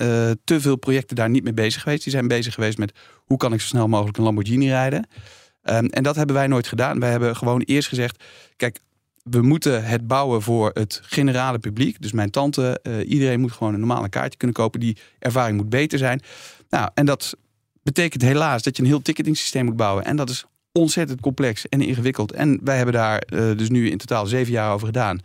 te 0.45 0.61
veel 0.61 0.77
projecten 0.77 1.17
daar 1.17 1.31
niet 1.31 1.45
mee 1.45 1.53
bezig 1.53 1.83
geweest. 1.83 2.03
Die 2.03 2.13
zijn 2.13 2.29
bezig 2.29 2.55
geweest 2.55 2.79
met 2.79 2.93
hoe 3.15 3.37
kan 3.37 3.53
ik 3.53 3.61
zo 3.61 3.67
snel 3.67 3.89
mogelijk 3.89 4.17
een 4.17 4.25
Lamborghini 4.25 4.69
rijden. 4.69 5.07
Um, 5.65 5.87
en 5.87 6.03
dat 6.03 6.17
hebben 6.17 6.37
wij 6.37 6.47
nooit 6.47 6.67
gedaan. 6.67 7.01
Wij 7.01 7.11
hebben 7.11 7.37
gewoon 7.37 7.61
eerst 7.61 7.89
gezegd: 7.89 8.25
kijk, 8.57 8.81
we 9.23 9.43
moeten 9.43 9.85
het 9.85 10.07
bouwen 10.07 10.43
voor 10.43 10.71
het 10.75 11.01
generale 11.05 11.59
publiek. 11.59 12.03
Dus 12.03 12.13
mijn 12.13 12.31
tante, 12.31 12.81
uh, 12.83 13.11
iedereen 13.11 13.41
moet 13.41 13.53
gewoon 13.53 13.75
een 13.75 13.81
normale 13.81 14.09
kaartje 14.09 14.39
kunnen 14.39 14.57
kopen. 14.57 14.81
Die 14.81 14.97
ervaring 15.19 15.57
moet 15.57 15.69
beter 15.69 15.99
zijn. 15.99 16.21
Nou, 16.69 16.91
en 16.95 17.07
dat 17.07 17.37
betekent 17.83 18.23
helaas 18.23 18.63
dat 18.63 18.77
je 18.77 18.83
een 18.83 18.89
heel 18.89 19.03
ticketing 19.03 19.37
systeem 19.37 19.65
moet 19.65 19.77
bouwen. 19.77 20.05
En 20.05 20.17
dat 20.17 20.31
is 20.31 20.45
ontzettend 20.73 21.21
complex 21.21 21.69
en 21.69 21.81
ingewikkeld. 21.81 22.33
En 22.33 22.61
wij 22.65 22.77
hebben 22.77 22.95
daar 22.95 23.23
uh, 23.29 23.57
dus 23.57 23.69
nu 23.69 23.91
in 23.91 23.99
totaal 23.99 24.27
zeven 24.27 24.53
jaar 24.53 24.73
over 24.73 24.87
gedaan. 24.87 25.21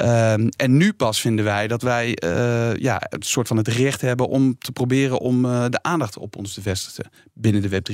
Um, 0.00 0.48
en 0.48 0.76
nu 0.76 0.92
pas 0.92 1.20
vinden 1.20 1.44
wij 1.44 1.68
dat 1.68 1.82
wij 1.82 2.18
uh, 2.24 2.76
ja, 2.76 3.02
het 3.08 3.26
soort 3.26 3.48
van 3.48 3.56
het 3.56 3.68
recht 3.68 4.00
hebben 4.00 4.28
om 4.28 4.58
te 4.58 4.72
proberen 4.72 5.18
om 5.18 5.42
de 5.42 5.78
aandacht 5.82 6.18
op 6.18 6.36
ons 6.36 6.54
te 6.54 6.62
vestigen 6.62 7.10
binnen 7.32 7.62
de 7.62 7.68
Web3 7.68 7.92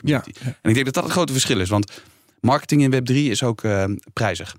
community. 0.00 0.30
Ja. 0.34 0.54
En 0.62 0.70
ik 0.70 0.74
denk 0.74 0.84
dat 0.84 0.94
dat 0.94 1.04
het 1.04 1.12
grote 1.12 1.32
verschil 1.32 1.60
is. 1.60 1.68
Want 1.68 2.02
marketing 2.42 2.82
in 2.82 2.92
Web3 2.94 3.14
is 3.14 3.42
ook 3.42 3.62
uh, 3.62 3.84
prijzig. 4.12 4.56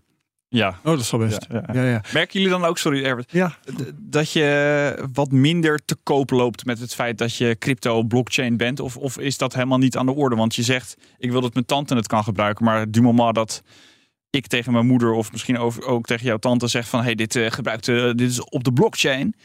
Ja. 0.48 0.68
Oh, 0.70 0.84
dat 0.84 1.00
is 1.00 1.12
wel 1.12 1.20
best. 1.20 1.48
Ja, 1.50 1.64
ja. 1.74 1.84
Ja, 1.84 2.02
Merken 2.14 2.40
jullie 2.40 2.50
dan 2.58 2.66
ook, 2.66 2.78
sorry 2.78 3.04
Herbert, 3.04 3.32
ja. 3.32 3.58
dat 4.00 4.32
je 4.32 5.08
wat 5.14 5.32
minder 5.32 5.86
te 5.86 5.98
koop 6.04 6.30
loopt 6.30 6.66
met 6.66 6.80
het 6.80 6.94
feit 6.94 7.18
dat 7.18 7.36
je 7.36 7.56
crypto 7.60 8.04
blockchain 8.04 8.58
bent? 8.58 8.80
Of, 8.80 8.98
of 8.98 9.18
is 9.18 9.38
dat 9.38 9.54
helemaal 9.54 9.78
niet 9.78 9.98
aan 9.98 10.06
de 10.06 10.14
orde? 10.14 10.36
Want 10.36 10.56
je 10.56 10.64
zegt, 10.64 10.98
ik 11.18 11.32
wil 11.32 11.42
dat 11.42 11.54
mijn 11.54 11.66
tante 11.66 11.96
het 11.96 12.08
kan 12.08 12.24
gebruiken, 12.24 12.66
maar 12.66 12.92
du 12.92 13.02
moment 13.02 13.36
dat 13.36 13.64
ik 14.30 14.48
tegen 14.48 14.74
mijn 14.74 14.88
moeder 14.88 15.12
of 15.12 15.32
misschien 15.32 15.58
ook 15.82 16.06
tegen 16.06 16.26
jouw 16.26 16.38
tante 16.38 16.68
zeg 16.68 16.88
van, 16.88 17.04
hey, 17.04 17.16
dit 17.16 17.36
uh, 17.36 17.52
gebruikt, 17.52 17.88
uh, 17.88 18.04
dit 18.04 18.30
is 18.30 18.44
op 18.44 18.64
de 18.64 18.74
blockchain. 18.74 19.36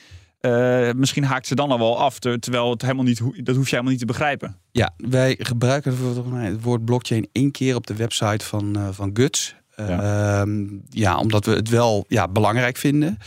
Uh, 0.40 0.90
misschien 0.92 1.24
haakt 1.24 1.46
ze 1.46 1.54
dan 1.54 1.70
al 1.70 1.78
wel 1.78 1.98
af, 1.98 2.18
terwijl 2.18 2.70
het 2.70 2.82
helemaal 2.82 3.04
niet, 3.04 3.18
dat 3.18 3.56
hoef 3.56 3.64
je 3.64 3.70
helemaal 3.70 3.90
niet 3.90 4.00
te 4.00 4.06
begrijpen. 4.06 4.56
Ja, 4.70 4.94
wij 4.96 5.36
gebruiken 5.38 5.96
het 6.34 6.62
woord 6.62 6.84
blockchain 6.84 7.28
één 7.32 7.50
keer 7.50 7.74
op 7.74 7.86
de 7.86 7.94
website 7.94 8.44
van, 8.44 8.76
uh, 8.76 8.88
van 8.90 9.10
Guts. 9.14 9.56
Ja. 9.76 10.44
Uh, 10.46 10.70
ja, 10.88 11.18
omdat 11.18 11.44
we 11.44 11.52
het 11.52 11.68
wel 11.68 12.04
ja, 12.08 12.28
belangrijk 12.28 12.76
vinden. 12.76 13.18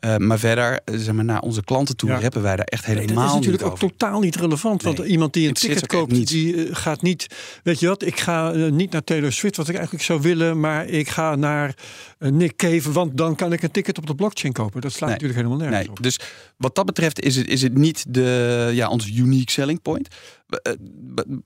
Uh, 0.00 0.16
maar 0.16 0.38
verder, 0.38 0.80
zeg 0.84 1.14
maar, 1.14 1.24
naar 1.24 1.40
onze 1.40 1.64
klanten 1.64 1.96
toe 1.96 2.08
ja. 2.10 2.20
hebben 2.20 2.42
wij 2.42 2.56
daar 2.56 2.64
echt 2.64 2.84
helemaal 2.84 3.06
niet 3.06 3.14
Dat 3.16 3.28
is 3.28 3.34
natuurlijk 3.34 3.64
ook 3.64 3.72
over. 3.72 3.88
totaal 3.88 4.20
niet 4.20 4.36
relevant. 4.36 4.82
Want 4.82 4.98
Nee, 4.98 5.06
iemand 5.06 5.32
die 5.32 5.48
een 5.48 5.54
ticket 5.54 5.86
koopt, 5.86 6.12
niet. 6.12 6.28
die 6.28 6.66
eh, 6.68 6.74
gaat 6.76 7.02
niet... 7.02 7.26
Weet 7.62 7.80
je 7.80 7.86
wat, 7.88 8.02
ik 8.02 8.20
ga 8.20 8.52
eh, 8.52 8.70
niet 8.70 8.90
naar 8.92 9.04
Taylor 9.04 9.32
Swift, 9.32 9.56
wat 9.56 9.68
ik 9.68 9.74
eigenlijk 9.74 10.04
zou 10.04 10.20
willen. 10.20 10.60
Maar 10.60 10.86
ik 10.86 11.08
ga 11.08 11.34
naar 11.34 11.74
eh, 12.18 12.30
Nick 12.30 12.56
Cave, 12.56 12.92
want 12.92 13.16
dan 13.16 13.34
kan 13.36 13.52
ik 13.52 13.62
een 13.62 13.70
ticket 13.70 13.98
op 13.98 14.06
de 14.06 14.14
blockchain 14.14 14.52
kopen. 14.52 14.80
Dat 14.80 14.92
slaat 14.92 15.08
Nee. 15.10 15.18
natuurlijk 15.18 15.38
helemaal 15.38 15.58
nergens 15.68 15.86
Nee, 15.88 15.96
op. 15.96 16.02
dus 16.02 16.20
wat 16.56 16.74
dat 16.74 16.86
betreft 16.86 17.20
is 17.20 17.36
het, 17.36 17.46
is 17.48 17.62
het 17.62 17.74
niet 17.74 18.04
de, 18.08 18.70
ja, 18.72 18.88
ons 18.88 19.08
unique 19.08 19.50
selling 19.50 19.82
point. 19.82 20.08
Eh, 20.48 20.72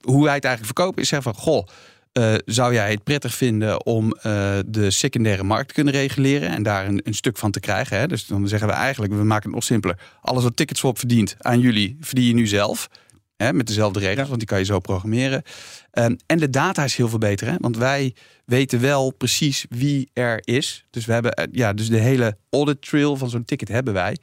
Hoe 0.01 0.25
wij 0.25 0.35
het 0.35 0.45
eigenlijk 0.45 0.65
verkopen 0.77 1.03
is 1.03 1.09
zeggen 1.09 1.33
van... 1.35 1.43
Goh, 1.43 1.67
eh, 2.13 2.35
zou 2.45 2.73
jij 2.73 2.91
het 2.91 3.05
prettig 3.05 3.35
vinden 3.35 3.87
om 3.87 4.13
eh, 4.13 4.59
de 4.67 4.91
secundaire 4.91 5.43
markt 5.43 5.69
te 5.69 5.75
kunnen 5.75 5.93
reguleren... 5.93 6.49
en 6.49 6.63
daar 6.63 6.87
een, 6.87 7.01
een 7.05 7.15
stuk 7.15 7.39
van 7.39 7.51
te 7.51 7.61
krijgen? 7.61 7.99
Hè? 7.99 8.07
Dus 8.07 8.27
dan 8.27 8.49
zeggen 8.49 8.69
we 8.69 8.75
eigenlijk, 8.75 9.13
we 9.13 9.25
maken 9.25 9.45
het 9.45 9.55
nog 9.55 9.65
simpeler. 9.65 9.99
Alles 10.21 10.43
wat 10.43 10.57
Ticketswap 10.57 10.99
verdient 10.99 11.37
aan 11.39 11.61
jullie, 11.61 11.97
verdien 12.01 12.27
je 12.27 12.35
nu 12.35 12.47
zelf. 12.47 12.89
Hè? 13.37 13.53
Met 13.53 13.67
dezelfde 13.67 13.99
regels, 13.99 14.19
Ja. 14.19 14.27
want 14.27 14.39
die 14.39 14.49
kan 14.49 14.59
je 14.59 14.65
zo 14.65 14.79
programmeren. 14.79 15.43
Ehm, 15.91 16.15
en 16.27 16.39
de 16.39 16.51
data 16.51 16.85
is 16.85 16.97
heel 16.97 17.09
veel 17.09 17.19
beter, 17.19 17.47
hè? 17.47 17.55
want 17.59 17.77
wij 17.77 18.15
weten 18.45 18.81
wel 18.81 19.13
precies 19.13 19.67
wie 19.69 20.11
er 20.13 20.39
is. 20.45 20.85
Dus 20.91 21.05
we 21.05 21.13
hebben, 21.13 21.33
eh, 21.33 21.45
ja, 21.53 21.73
dus 21.73 21.89
de 21.89 21.99
hele 21.99 22.37
audit 22.51 22.83
trail 22.83 23.17
van 23.17 23.31
zo'n 23.31 23.45
ticket 23.45 23.69
hebben 23.69 23.95
wij. 23.95 24.17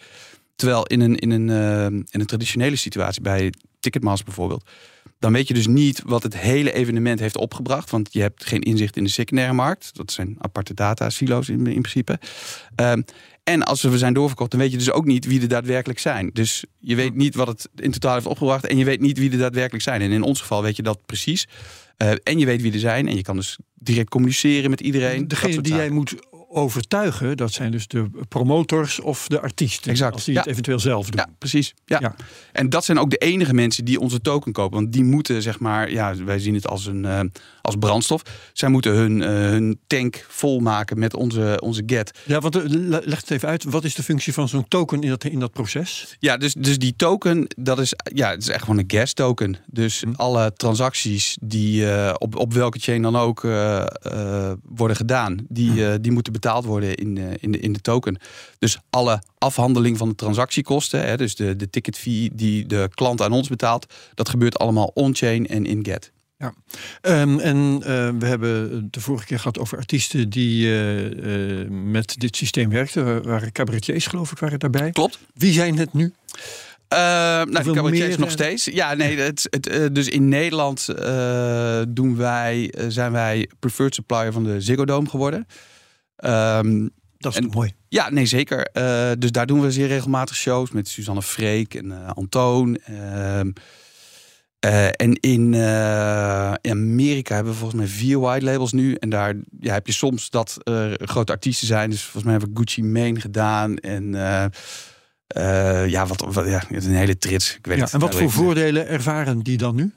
Terwijl 0.55 0.85
in 0.85 1.01
een, 1.01 1.15
in, 1.15 1.31
een, 1.31 1.49
eh, 1.49 1.85
in 1.85 2.19
een 2.19 2.25
traditionele 2.25 2.75
situatie, 2.75 3.21
bij 3.21 3.53
Ticketmaster 3.79 4.25
bijvoorbeeld, 4.25 4.69
dan 5.19 5.33
weet 5.33 5.47
je 5.47 5.53
dus 5.53 5.67
niet 5.67 6.01
wat 6.05 6.23
het 6.23 6.37
hele 6.37 6.73
evenement 6.73 7.19
heeft 7.19 7.37
opgebracht. 7.37 7.89
Want 7.89 8.09
je 8.11 8.21
hebt 8.21 8.45
geen 8.45 8.61
inzicht 8.61 8.97
in 8.97 9.03
de 9.03 9.09
secundaire 9.09 9.53
markt. 9.53 9.95
Dat 9.95 10.11
zijn 10.11 10.35
aparte 10.37 10.73
data 10.73 11.09
silo's 11.09 11.49
in, 11.49 11.67
in 11.67 11.81
principe. 11.81 12.19
Ehm, 12.75 13.01
en 13.43 13.63
als 13.63 13.81
we 13.81 13.97
zijn 13.97 14.13
doorverkocht, 14.13 14.51
dan 14.51 14.59
weet 14.59 14.71
je 14.71 14.77
dus 14.77 14.91
ook 14.91 15.05
niet 15.05 15.25
wie 15.25 15.41
er 15.41 15.47
daadwerkelijk 15.47 15.99
zijn. 15.99 16.29
Dus 16.33 16.65
je 16.79 16.95
weet 16.95 17.15
niet 17.15 17.35
wat 17.35 17.47
het 17.47 17.69
in 17.75 17.91
totaal 17.91 18.13
heeft 18.13 18.25
opgebracht. 18.25 18.67
En 18.67 18.77
je 18.77 18.85
weet 18.85 19.01
niet 19.01 19.17
wie 19.17 19.31
er 19.31 19.37
daadwerkelijk 19.37 19.83
zijn. 19.83 20.01
En 20.01 20.11
in 20.11 20.21
ons 20.21 20.39
geval 20.39 20.61
weet 20.61 20.75
je 20.75 20.83
dat 20.83 21.05
precies. 21.05 21.47
Uh, 21.97 22.11
en 22.23 22.39
je 22.39 22.45
weet 22.45 22.61
wie 22.61 22.73
er 22.73 22.79
zijn. 22.79 23.07
En 23.07 23.15
je 23.15 23.21
kan 23.21 23.35
dus 23.35 23.57
direct 23.73 24.09
communiceren 24.09 24.69
met 24.69 24.81
iedereen. 24.81 25.27
Degene 25.27 25.61
die 25.61 25.73
jij 25.73 25.89
moet 25.89 26.15
overtuigen, 26.49 27.37
dat 27.37 27.51
zijn 27.51 27.71
dus 27.71 27.87
de 27.87 28.09
promotors 28.29 28.99
of 28.99 29.27
de 29.27 29.41
artiesten. 29.41 29.91
Exact. 29.91 30.13
Als 30.13 30.23
die 30.23 30.37
het 30.37 30.47
eventueel 30.47 30.79
zelf 30.79 31.09
doen. 31.09 31.19
Ja, 31.25 31.33
precies. 31.37 31.73
Ja. 31.85 31.97
ja. 31.99 32.15
En 32.51 32.69
dat 32.69 32.85
zijn 32.85 32.99
ook 32.99 33.09
de 33.09 33.17
enige 33.17 33.53
mensen 33.53 33.85
die 33.85 33.99
onze 33.99 34.21
token 34.21 34.51
kopen. 34.51 34.79
Want 34.79 34.93
die 34.93 35.03
moeten, 35.03 35.41
zeg 35.41 35.59
maar, 35.59 35.91
ja, 35.91 36.15
wij 36.15 36.39
zien 36.39 36.53
het 36.53 36.67
als 36.67 36.85
een 36.85 37.03
uh, 37.03 37.19
als 37.67 37.75
brandstof. 37.75 38.21
Zij 38.53 38.69
moeten 38.69 38.91
hun, 38.91 39.17
uh, 39.17 39.27
hun 39.27 39.79
tank 39.87 40.25
volmaken 40.27 40.99
met 40.99 41.13
onze, 41.13 41.57
onze 41.63 41.83
get. 41.85 42.19
Ja, 42.25 42.39
want 42.39 42.55
uh, 42.55 42.63
leg 43.05 43.19
het 43.19 43.31
even 43.31 43.49
uit. 43.49 43.63
Wat 43.63 43.83
is 43.83 43.95
de 43.95 44.03
functie 44.03 44.33
van 44.33 44.47
zo'n 44.47 44.67
token 44.67 45.01
in 45.01 45.09
dat, 45.09 45.23
in 45.23 45.39
dat 45.39 45.51
proces? 45.51 46.15
Ja, 46.19 46.37
dus, 46.37 46.53
dus 46.53 46.77
die 46.77 46.93
token, 46.95 47.47
dat 47.57 47.79
is, 47.79 47.93
ja, 48.13 48.29
het 48.29 48.41
is 48.41 48.47
echt 48.47 48.63
gewoon 48.63 48.77
een 48.77 48.97
gas 48.99 49.13
token. 49.13 49.55
Dus 49.65 50.01
hm. 50.01 50.11
alle 50.15 50.53
transacties 50.53 51.37
die 51.41 51.85
op, 52.19 52.35
op 52.35 52.53
welke 52.53 52.79
chain 52.79 53.01
dan 53.01 53.15
ook 53.15 53.41
worden 54.63 54.97
gedaan, 54.97 55.45
die, 55.49 55.85
hm. 55.85 56.01
die 56.01 56.11
moeten 56.11 56.33
betaald 56.33 56.65
worden 56.65 56.95
in, 56.95 57.17
in, 57.39 57.51
de, 57.51 57.59
in 57.59 57.73
de 57.73 57.81
token. 57.81 58.19
Dus 58.59 58.77
alle 58.89 59.21
afhandeling 59.37 59.97
van 59.97 60.09
de 60.09 60.15
transactiekosten, 60.15 61.05
hè, 61.05 61.17
dus 61.17 61.35
de, 61.35 61.55
de 61.55 61.69
ticket 61.69 61.97
fee 61.97 62.31
die 62.33 62.65
de 62.65 62.89
klant 62.93 63.21
aan 63.21 63.31
ons 63.31 63.47
betaalt, 63.47 63.93
dat 64.13 64.29
gebeurt 64.29 64.59
allemaal 64.59 64.91
on-chain 64.93 65.47
en 65.47 65.65
in 65.65 65.85
Get. 65.85 66.11
Ja, 66.39 66.53
um, 67.01 67.39
en 67.39 67.57
uh, 67.57 67.83
we 68.19 68.25
hebben 68.25 68.87
de 68.91 69.01
vorige 69.01 69.25
keer 69.25 69.37
gehad 69.37 69.59
over 69.59 69.77
artiesten 69.77 70.29
die 70.29 70.65
uh, 70.65 71.59
uh, 71.61 71.67
met 71.69 72.15
dit 72.19 72.35
systeem 72.35 72.69
werkten. 72.69 73.23
Waren 73.23 73.51
cabaretiers, 73.51 74.07
geloof 74.07 74.31
ik, 74.31 74.37
waren 74.37 74.59
daarbij. 74.59 74.91
Klopt. 74.91 75.19
Wie 75.33 75.51
zijn 75.53 75.77
het 75.77 75.93
nu? 75.93 76.03
Uh, 76.03 76.99
nou, 76.99 77.63
de 77.63 77.71
cabaretiers 77.71 78.17
nog 78.17 78.31
steeds. 78.31 78.65
Ja, 78.65 78.93
nee, 78.93 79.17
het, 79.17 79.47
het, 79.49 79.95
dus 79.95 80.07
in 80.07 80.29
Nederland 80.29 80.85
doen 81.87 82.15
wij, 82.15 82.73
zijn 82.87 83.11
wij 83.11 83.49
preferred 83.59 83.95
supplier 83.95 84.31
van 84.31 84.43
de 84.43 84.61
Ziggo 84.61 84.85
Dome 84.85 85.09
geworden. 85.09 85.47
Um, 86.25 86.89
dat 87.17 87.31
is 87.31 87.37
en, 87.37 87.47
mooi. 87.47 87.73
Ja, 87.87 88.09
nee, 88.09 88.25
zeker. 88.25 88.69
Dus 89.19 89.31
daar 89.31 89.45
doen 89.45 89.61
we 89.61 89.71
zeer 89.71 89.87
regelmatig 89.87 90.35
shows 90.35 90.71
met 90.71 90.87
Suzanne 90.87 91.21
Freek 91.21 91.73
en 91.73 92.15
Antoon. 92.15 92.77
Uh, 94.65 94.85
en 94.85 95.13
in, 95.19 95.53
in, 96.61 96.71
Amerika 96.71 97.35
hebben 97.35 97.53
we 97.53 97.59
volgens 97.59 97.79
mij 97.79 97.89
vier 97.89 98.19
white 98.19 98.45
labels 98.45 98.71
nu. 98.71 98.93
En 98.93 99.09
daar 99.09 99.35
ja, 99.59 99.73
heb 99.73 99.87
je 99.87 99.93
soms 99.93 100.29
dat 100.29 100.57
er 100.63 100.99
grote 101.07 101.31
artiesten 101.31 101.67
zijn. 101.67 101.89
Dus 101.89 102.01
volgens 102.01 102.23
mij 102.23 102.31
hebben 102.31 102.49
we 102.49 102.57
Gucci 102.57 102.83
Mane 102.83 103.19
gedaan. 103.19 103.77
En 103.77 104.11
ja, 105.89 106.05
wat, 106.05 106.25
wat, 106.33 106.47
ja, 106.47 106.63
een 106.69 106.95
hele 106.95 107.17
trits. 107.17 107.55
Ik 107.55 107.65
weet 107.65 107.77
ja, 107.77 107.83
het, 107.83 107.93
en 107.93 107.99
wat 107.99 108.15
voor 108.15 108.31
voordelen 108.31 108.87
ervaren 108.87 109.39
die 109.39 109.57
dan 109.57 109.75
nu? 109.75 109.91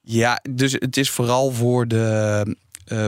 Ja, 0.00 0.40
dus 0.50 0.72
het 0.72 0.96
is 0.96 1.10
vooral 1.10 1.50
voor 1.50 1.88
de, 1.88 2.56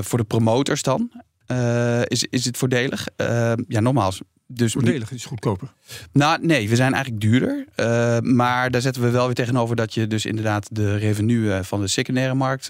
voor 0.02 0.18
de 0.18 0.24
promotors 0.24 0.82
dan. 0.82 1.10
Uh, 1.46 2.02
is, 2.04 2.26
is 2.30 2.44
het 2.44 2.56
voordelig? 2.56 3.08
Uh, 3.16 3.52
ja, 3.68 3.80
nogmaals. 3.80 4.20
Dus 4.54 4.73
voordelig 4.73 5.12
is 5.12 5.25
goedkoper. 5.25 5.73
Nou, 6.12 6.46
nee, 6.46 6.68
we 6.68 6.76
zijn 6.76 6.92
eigenlijk 6.92 7.23
duurder. 7.23 7.66
Uh, 7.76 8.18
maar 8.18 8.70
daar 8.70 8.80
zetten 8.80 9.02
we 9.02 9.11
wel 9.11 9.26
weer 9.26 9.34
tegenover 9.34 9.76
dat 9.76 9.94
je 9.94 10.06
dus 10.06 10.25
inderdaad 10.26 10.68
de 10.70 10.96
revenue 10.96 11.62
van 11.62 11.80
de 11.80 11.87
secundaire 11.87 12.34
markt 12.34 12.68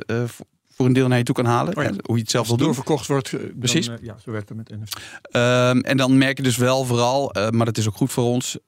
voor 0.68 0.86
een 0.86 0.92
deel 0.92 1.08
naar 1.08 1.18
je 1.18 1.24
toe 1.24 1.34
kan 1.34 1.44
halen. 1.44 1.76
Oh 1.76 1.82
ja. 1.82 1.90
Hoe 2.02 2.16
je 2.16 2.22
het 2.22 2.30
zelf 2.30 2.46
wil 2.46 2.56
doen. 2.56 2.66
doorverkocht 2.66 3.06
wordt. 3.06 3.34
Precies. 3.58 3.90
Ja, 4.02 4.16
zo 4.24 4.30
werkt 4.30 4.48
het 4.48 4.58
met 4.58 4.70
NFT. 4.70 4.96
Um, 5.36 5.80
en 5.80 5.96
dan 5.96 6.18
merk 6.18 6.36
je 6.36 6.42
dus 6.42 6.56
wel 6.56 6.84
vooral, 6.84 7.34
maar 7.50 7.66
dat 7.66 7.78
is 7.78 7.88
ook 7.88 7.96
goed 7.96 8.12
voor 8.12 8.24
ons, 8.24 8.58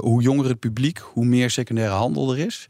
hoe 0.00 0.22
jonger 0.22 0.48
het 0.48 0.58
publiek, 0.58 0.98
hoe 0.98 1.24
meer 1.24 1.50
secundaire 1.50 1.94
handel 1.94 2.32
er 2.32 2.38
is. 2.38 2.68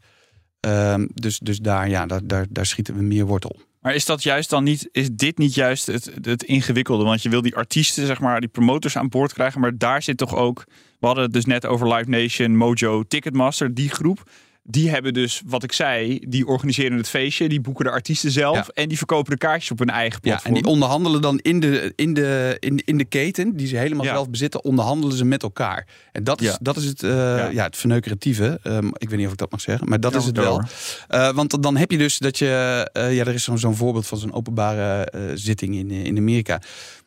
Um, 0.59 1.09
dus 1.13 1.39
dus 1.39 1.59
daar, 1.59 1.89
ja, 1.89 2.05
daar, 2.05 2.27
daar, 2.27 2.45
daar 2.49 2.65
schieten 2.65 2.95
we 2.95 3.01
meer 3.01 3.25
wortel. 3.25 3.55
Maar 3.87 3.95
is 3.95 4.05
dat 4.05 4.23
juist 4.23 4.49
dan 4.49 4.63
niet, 4.63 4.89
is 4.91 5.09
dit 5.11 5.37
niet 5.37 5.53
juist 5.53 5.85
het, 5.85 6.11
het 6.21 6.43
ingewikkelde? 6.43 7.03
Want 7.03 7.21
je 7.21 7.29
wil 7.29 7.41
die 7.41 7.55
artiesten, 7.55 8.05
zeg 8.05 8.19
maar, 8.19 8.39
die 8.39 8.49
promotors 8.49 8.97
aan 8.97 9.09
boord 9.09 9.33
krijgen. 9.33 9.61
Maar 9.61 9.77
daar 9.77 10.01
zit 10.01 10.17
toch 10.17 10.35
ook, 10.35 10.63
we 10.99 11.05
hadden 11.05 11.23
het 11.23 11.33
dus 11.33 11.45
net 11.45 11.65
over 11.65 11.93
Live 11.93 12.09
Nation, 12.09 12.57
Mojo, 12.57 13.03
Ticketmaster, 13.03 13.73
die 13.73 13.89
groep 13.89 14.29
die 14.69 14.89
hebben 14.89 15.13
dus, 15.13 15.41
wat 15.45 15.63
ik 15.63 15.71
zei, 15.71 16.19
die 16.27 16.47
organiseren 16.47 16.97
het 16.97 17.09
feestje, 17.09 17.49
die 17.49 17.61
boeken 17.61 17.85
de 17.85 17.91
artiesten 17.91 18.31
zelf 18.31 18.67
en 18.67 18.87
die 18.87 18.97
verkopen 18.97 19.31
de 19.31 19.37
kaartjes 19.37 19.71
op 19.71 19.79
hun 19.79 19.89
eigen 19.89 20.19
platform. 20.19 20.53
Ja, 20.53 20.57
en 20.57 20.63
die 20.63 20.71
onderhandelen 20.71 21.21
dan 21.21 21.39
in 21.41 21.59
de, 21.59 21.93
in 21.95 22.13
de, 22.13 22.57
in, 22.59 22.81
in 22.85 22.97
de 22.97 23.05
keten, 23.05 23.55
die 23.55 23.67
ze 23.67 23.77
helemaal 23.77 24.05
zelf 24.05 24.29
bezitten, 24.29 24.63
onderhandelen 24.63 25.17
ze 25.17 25.25
met 25.25 25.43
elkaar. 25.43 25.87
En 26.11 26.23
dat 26.23 26.41
is, 26.41 26.57
dat 26.61 26.77
is 26.77 26.85
het, 26.85 27.03
uh, 27.03 27.11
ja. 27.51 27.63
het 27.63 27.77
verneukeratieve. 27.77 28.59
Um, 28.63 28.87
ik 28.97 29.09
weet 29.09 29.17
niet 29.17 29.25
of 29.25 29.31
ik 29.31 29.37
dat 29.37 29.51
mag 29.51 29.61
zeggen, 29.61 29.89
maar 29.89 29.99
dat 29.99 30.15
is 30.15 30.25
het 30.25 30.37
wel. 30.37 30.61
Uh, 31.09 31.31
want 31.31 31.63
dan 31.63 31.77
heb 31.77 31.91
je 31.91 31.97
dus 31.97 32.17
dat 32.17 32.37
je, 32.37 32.89
uh, 32.93 33.15
ja, 33.15 33.25
er 33.25 33.33
is 33.33 33.43
zo'n 33.43 33.57
zo'n 33.57 33.75
voorbeeld 33.75 34.07
van 34.07 34.17
zo'n 34.17 34.33
openbare 34.33 35.11
zitting 35.35 35.75
in, 35.75 35.91
in 35.91 36.17
Amerika. 36.17 36.61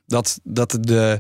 Dat, 0.07 0.41
dat 0.43 0.79
de 0.81 1.19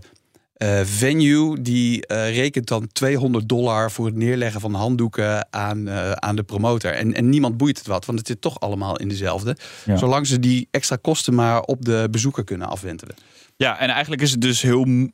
uh, 0.62 0.80
venue 0.84 1.62
die 1.62 2.04
uh, 2.06 2.34
rekent 2.34 2.68
dan 2.68 2.88
200 2.92 3.48
dollar 3.48 3.90
voor 3.90 4.06
het 4.06 4.14
neerleggen 4.14 4.60
van 4.60 4.74
handdoeken 4.74 5.52
aan, 5.52 5.88
uh, 5.88 6.12
aan 6.12 6.36
de 6.36 6.42
promotor. 6.42 6.90
En, 6.90 7.14
en 7.14 7.28
niemand 7.28 7.56
boeit 7.56 7.78
het 7.78 7.86
wat, 7.86 8.04
want 8.04 8.18
het 8.18 8.26
zit 8.26 8.40
toch 8.40 8.60
allemaal 8.60 8.96
in 8.96 9.08
dezelfde. 9.08 9.56
Ja. 9.84 9.96
Zolang 9.96 10.26
ze 10.26 10.40
die 10.40 10.68
extra 10.70 10.96
kosten 10.96 11.34
maar 11.34 11.60
op 11.60 11.84
de 11.84 12.08
bezoeker 12.10 12.44
kunnen 12.44 12.68
afwentelen. 12.68 13.14
Ja, 13.56 13.78
en 13.78 13.88
eigenlijk 13.88 14.22
is 14.22 14.30
het 14.30 14.40
dus 14.40 14.62
heel 14.62 15.08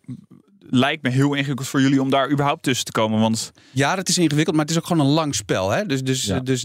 lijkt 0.71 1.03
me 1.03 1.11
heel 1.11 1.35
ingewikkeld 1.35 1.69
voor 1.69 1.81
jullie 1.81 2.01
om 2.01 2.11
daar 2.11 2.31
überhaupt 2.31 2.63
tussen 2.63 2.85
te 2.85 2.93
komen. 2.93 3.21
Want... 3.21 3.53
Ja, 3.73 3.97
dat 3.97 4.09
is 4.09 4.19
ingewikkeld, 4.19 4.57
maar 4.57 4.65
het 4.65 4.75
is 4.75 4.81
ook 4.81 4.87
gewoon 4.87 5.07
een 5.07 5.13
lang 5.13 5.35
spel. 5.35 5.71
Hè? 5.71 5.87
Dus, 5.87 6.03
dus, 6.03 6.25
ja. 6.25 6.41
dus 6.41 6.65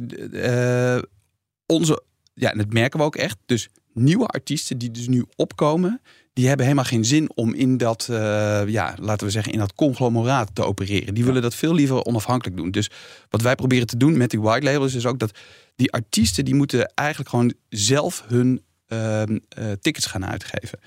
onze, 1.66 2.04
ja, 2.34 2.52
en 2.52 2.58
dat 2.58 2.74
merken 2.74 3.00
we 3.00 3.06
ook 3.06 3.16
echt. 3.16 3.38
Dus 3.46 3.70
nieuwe 3.94 4.26
artiesten 4.26 4.78
die 4.78 4.92
dus 4.92 5.08
nu 5.08 5.26
opkomen, 5.36 6.02
die 6.34 6.48
hebben 6.48 6.66
helemaal 6.66 6.88
geen 6.88 7.06
zin 7.06 7.32
om 7.36 7.54
in 7.54 7.78
dat, 7.78 8.08
uh, 8.12 8.68
ja, 8.68 8.96
laten 9.00 9.26
we 9.26 9.32
zeggen, 9.32 9.54
in 9.54 9.60
dat 9.60 9.76
conglomeraat 9.76 10.50
te 10.56 10.64
opereren. 10.64 11.14
Die 11.14 11.26
willen 11.26 11.42
dat 11.42 11.56
veel 11.56 11.74
liever 11.74 12.06
onafhankelijk 12.06 12.58
doen. 12.58 12.72
Dus 12.72 12.90
wat 13.30 13.42
wij 13.42 13.56
proberen 13.56 13.88
te 13.88 13.98
doen 13.98 14.18
met 14.18 14.30
die 14.30 14.42
white 14.42 14.66
labels 14.66 14.94
is 14.94 15.06
ook 15.06 15.20
dat 15.20 15.38
die 15.76 15.92
artiesten 15.92 16.46
die 16.46 16.56
moeten 16.56 16.92
eigenlijk 16.94 17.30
gewoon 17.30 17.54
zelf 17.70 18.24
hun 18.28 18.62
uh, 18.88 19.22
uh, 19.22 19.36
tickets 19.82 20.06
gaan 20.06 20.26
uitgeven. 20.26 20.80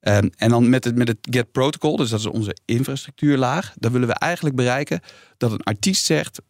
Um, 0.00 0.30
en 0.36 0.48
dan 0.48 0.68
met 0.68 0.84
het, 0.84 0.96
met 0.96 1.08
het 1.08 1.18
GET 1.20 1.52
protocol, 1.52 1.96
dus 1.96 2.10
dat 2.10 2.18
is 2.18 2.26
onze 2.26 2.56
infrastructuurlaag, 2.64 3.74
daar 3.78 3.92
willen 3.92 4.08
we 4.08 4.14
eigenlijk 4.14 4.56
bereiken 4.56 5.00
dat 5.36 5.52
een 5.52 5.62
artiest 5.62 6.04
zegt, 6.04 6.40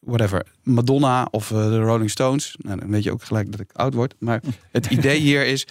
whatever, 0.00 0.46
Madonna 0.62 1.28
of 1.30 1.48
de 1.48 1.78
Rolling 1.78 2.10
Stones. 2.10 2.56
Nou, 2.58 2.80
dan 2.80 2.90
weet 2.90 3.02
je 3.02 3.12
ook 3.12 3.22
gelijk 3.22 3.50
dat 3.50 3.60
ik 3.60 3.72
oud 3.72 3.94
word. 3.94 4.14
Maar 4.18 4.42
het 4.72 4.86
idee 4.86 5.20
hier 5.28 5.46
is, 5.46 5.66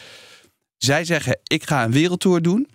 zij 0.78 1.06
zeggen, 1.06 1.40
ik 1.44 1.68
ga 1.68 1.84
een 1.84 1.92
wereldtour 1.92 2.42
doen. 2.42 2.68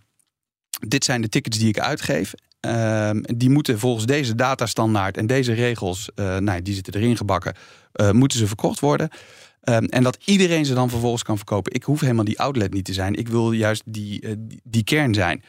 Dit 0.89 1.05
zijn 1.05 1.21
de 1.21 1.29
tickets 1.29 1.59
die 1.59 1.69
ik 1.69 1.79
uitgeef. 1.79 2.35
Uh, 2.67 3.11
die 3.23 3.51
moeten 3.51 3.79
volgens 3.79 4.07
deze 4.07 4.35
datastandaard 4.35 5.17
en 5.17 5.27
deze 5.27 5.53
regels, 5.53 6.11
uh, 6.15 6.37
nou, 6.37 6.63
die 6.63 6.75
zitten 6.75 6.95
erin 6.95 7.17
gebakken, 7.17 7.55
uh, 7.95 8.11
moeten 8.11 8.39
ze 8.39 8.47
verkocht 8.47 8.81
worden. 8.81 9.09
Um, 9.65 9.85
en 9.85 10.03
dat 10.03 10.19
iedereen 10.25 10.65
ze 10.65 10.75
dan 10.75 10.91
vervolgens 10.91 11.23
kan 11.23 11.37
verkopen. 11.37 11.75
Ik 11.75 11.83
hoef 11.83 12.01
helemaal 12.01 12.25
die 12.25 12.41
outlet 12.41 12.73
niet 12.73 12.85
te 12.85 12.93
zijn. 12.93 13.15
Ik 13.15 13.29
wil 13.29 13.53
juist 13.53 13.83
die, 13.85 14.23
uh, 14.23 14.33
die, 14.39 14.61
die, 14.65 14.85
kern 14.85 15.15
zijn. 15.15 15.43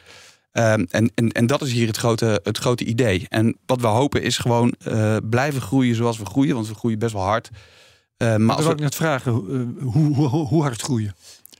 Um, 0.52 0.86
en, 0.90 1.12
en, 1.14 1.28
en 1.28 1.46
dat 1.46 1.62
is 1.62 1.72
hier 1.72 1.86
het 1.86 1.96
grote, 1.96 2.40
het 2.42 2.58
grote 2.58 2.84
idee. 2.84 3.26
En 3.28 3.56
wat 3.66 3.80
we 3.80 3.86
hopen 3.86 4.22
is 4.22 4.38
gewoon 4.38 4.74
blijven 5.30 5.60
groeien 5.60 5.94
zoals 5.94 6.18
we 6.18 6.24
groeien. 6.24 6.54
Want 6.54 6.68
we 6.68 6.74
groeien 6.74 6.98
best 6.98 7.12
wel 7.12 7.22
hard. 7.22 7.50
maar 8.18 8.56
als 8.56 8.66
we... 8.66 8.72
ik 8.72 8.80
net 8.80 8.94
vragen, 8.94 9.32
hoe, 9.32 10.14
hoe, 10.14 10.28
hoe 10.28 10.62
hard 10.62 10.82
groeien? 10.82 11.14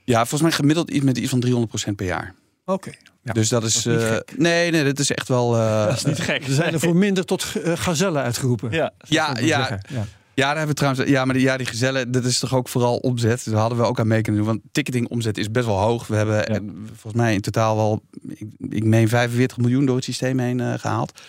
Ja, 0.05 0.19
volgens 0.19 0.43
mij 0.43 0.51
gemiddeld 0.51 0.91
iets 0.91 1.05
met 1.05 1.19
iets 1.19 1.31
van 1.31 1.69
300% 1.91 1.95
per 1.97 2.07
jaar. 2.07 2.35
Oké. 2.65 2.91
Ja, 3.23 3.33
dus 3.33 3.49
dat 3.49 3.65
is. 3.65 3.83
Dat 3.83 4.01
is 4.01 4.11
uh, 4.11 4.17
nee, 4.37 4.71
nee, 4.71 4.85
dat 4.85 4.99
is 4.99 5.11
echt 5.11 5.29
wel. 5.29 5.57
Uh, 5.57 5.85
dat 5.87 5.97
is 5.97 6.05
niet 6.05 6.21
gek. 6.21 6.47
Er 6.47 6.53
zijn 6.53 6.73
er 6.73 6.81
voor 6.81 6.97
minder 6.97 7.25
tot 7.25 7.55
uh, 7.57 7.73
gazellen 7.77 8.23
uitgeroepen. 8.23 8.71
Ja, 8.71 8.93
ja, 8.99 9.37
ja. 9.41 9.81
ja. 9.89 10.07
Ja, 10.35 10.47
daar 10.47 10.57
hebben 10.57 10.75
we 10.75 10.81
trouwens. 10.81 11.09
Ja, 11.09 11.25
maar 11.25 11.35
die, 11.35 11.43
ja, 11.45 11.57
die 11.57 11.67
gezellen, 11.67 12.11
dat 12.11 12.25
is 12.25 12.39
toch 12.39 12.55
ook 12.55 12.69
vooral 12.69 12.97
omzet. 12.97 13.45
Daar 13.45 13.61
hadden 13.61 13.79
we 13.79 13.85
ook 13.85 14.01
aan 14.01 14.07
mee 14.07 14.21
kunnen 14.21 14.43
doen. 14.43 14.51
Want 14.51 14.63
ticketing 14.73 15.09
omzet 15.09 15.39
is 15.39 15.51
best 15.51 15.67
wel 15.67 15.79
hoog. 15.79 16.07
We 16.07 16.17
hebben 16.17 16.37
ja. 16.37 16.61
volgens 16.87 17.23
mij 17.23 17.35
in 17.35 17.41
totaal 17.41 17.77
wel, 17.77 18.03
ik, 18.29 18.47
ik 18.69 18.85
meen 18.85 19.09
45 19.09 19.59
miljoen 19.59 19.87
door 19.87 19.97
het 19.97 20.05
systeem 20.05 20.39
heen 20.39 20.59
uh, 20.59 20.75
gehaald. 20.77 21.21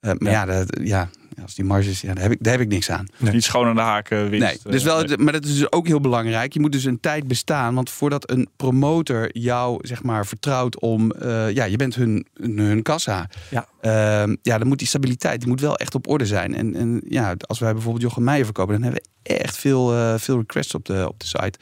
Uh, 0.00 0.12
maar 0.18 0.32
ja, 0.32 0.46
ja, 0.46 0.64
dat, 0.64 0.78
ja 0.82 1.08
Ja, 1.08 1.08
als 1.42 1.54
die 1.54 1.64
marges, 1.64 2.00
ja, 2.00 2.14
daar, 2.14 2.22
heb 2.22 2.32
ik, 2.32 2.38
daar 2.40 2.52
heb 2.52 2.62
ik 2.62 2.68
niks 2.68 2.90
aan. 2.90 3.06
Nee. 3.16 3.32
Niet 3.32 3.44
schoon 3.44 3.66
aan 3.66 3.74
de 3.74 3.80
haken 3.80 4.30
winst. 4.30 4.46
Nee, 4.46 4.72
dus 4.72 4.84
eh, 4.84 4.86
wel, 4.86 5.02
nee. 5.02 5.16
maar 5.16 5.32
dat 5.32 5.44
is 5.44 5.58
dus 5.58 5.72
ook 5.72 5.86
heel 5.86 6.00
belangrijk. 6.00 6.52
Je 6.52 6.60
moet 6.60 6.72
dus 6.72 6.84
een 6.84 7.00
tijd 7.00 7.26
bestaan. 7.28 7.74
Want 7.74 7.90
voordat 7.90 8.30
een 8.30 8.48
promotor 8.56 9.38
jou 9.38 9.86
zeg 9.86 10.02
maar 10.02 10.26
vertrouwt 10.26 10.80
om... 10.80 11.10
eh, 11.10 11.50
ja, 11.50 11.64
je 11.64 11.76
bent 11.76 11.94
hun, 11.94 12.26
hun, 12.34 12.58
hun 12.58 12.82
kassa. 12.82 13.28
Ja. 13.50 13.66
Ehm, 13.80 14.36
ja, 14.42 14.58
dan 14.58 14.68
moet 14.68 14.78
die 14.78 14.88
stabiliteit 14.88 15.40
die 15.40 15.48
moet 15.48 15.60
wel 15.60 15.76
echt 15.76 15.94
op 15.94 16.08
orde 16.08 16.26
zijn. 16.26 16.54
En, 16.54 16.74
en 16.74 17.02
ja, 17.08 17.34
als 17.46 17.58
wij 17.58 17.72
bijvoorbeeld 17.72 18.02
Jochem 18.02 18.24
Meijer 18.24 18.44
verkopen... 18.44 18.74
dan 18.74 18.82
hebben 18.82 19.02
we 19.02 19.34
echt 19.34 19.56
veel, 19.56 19.94
eh, 19.94 20.14
veel 20.18 20.36
requests 20.36 20.74
op 20.74 20.84
de, 20.84 21.08
op 21.08 21.20
de 21.20 21.26
site. 21.26 21.58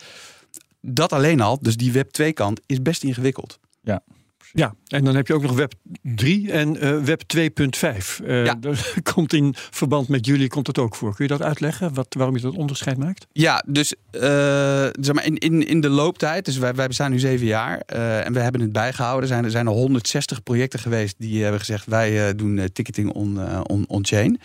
Dat 0.80 1.12
alleen 1.12 1.40
al, 1.40 1.58
dus 1.60 1.76
die 1.76 1.92
Web 1.92 2.10
2 2.10 2.32
kant, 2.32 2.60
is 2.66 2.82
best 2.82 3.04
ingewikkeld. 3.04 3.58
Ja, 3.82 4.02
en 4.86 5.04
dan 5.04 5.14
heb 5.14 5.26
je 5.26 5.34
ook 5.34 5.42
nog 5.42 5.52
Web 5.52 5.72
3 6.02 6.52
en 6.52 6.80
eh, 6.80 6.98
Web 6.98 7.22
2.5. 7.36 8.24
Eh 8.26 8.44
Ja. 8.44 8.54
Dat 8.60 8.94
komt 9.12 9.32
in 9.32 9.54
verband 9.56 10.08
met 10.08 10.26
jullie 10.26 10.48
komt 10.48 10.66
het 10.66 10.78
ook 10.78 10.96
voor. 10.96 11.14
Kun 11.14 11.24
je 11.24 11.30
dat 11.30 11.42
uitleggen, 11.42 11.94
wat, 11.94 12.14
waarom 12.18 12.36
je 12.36 12.42
dat 12.42 12.56
onderscheid 12.56 12.98
maakt? 12.98 13.26
Ja, 13.32 13.64
dus 13.66 13.94
eh, 14.10 14.20
zeg 14.92 15.14
maar 15.14 15.26
in, 15.26 15.38
in, 15.38 15.66
in 15.66 15.80
de 15.80 15.88
looptijd, 15.88 16.44
dus 16.44 16.58
wij, 16.58 16.74
wij 16.74 16.86
bestaan 16.86 17.10
nu 17.10 17.18
zeven 17.18 17.46
jaar 17.46 17.78
en 17.78 18.32
we 18.32 18.40
hebben 18.40 18.60
het 18.60 18.72
bijgehouden. 18.72 19.22
Er 19.22 19.28
zijn, 19.28 19.44
er 19.44 19.50
zijn 19.50 19.66
er 19.66 19.72
160 19.72 20.42
projecten 20.42 20.78
geweest 20.78 21.14
die 21.18 21.42
hebben 21.42 21.60
gezegd: 21.60 21.86
wij 21.86 22.34
doen 22.34 22.68
ticketing 22.72 23.12
on, 23.12 23.40
eh, 23.40 23.60
on, 23.62 23.84
on-chain. 23.88 24.40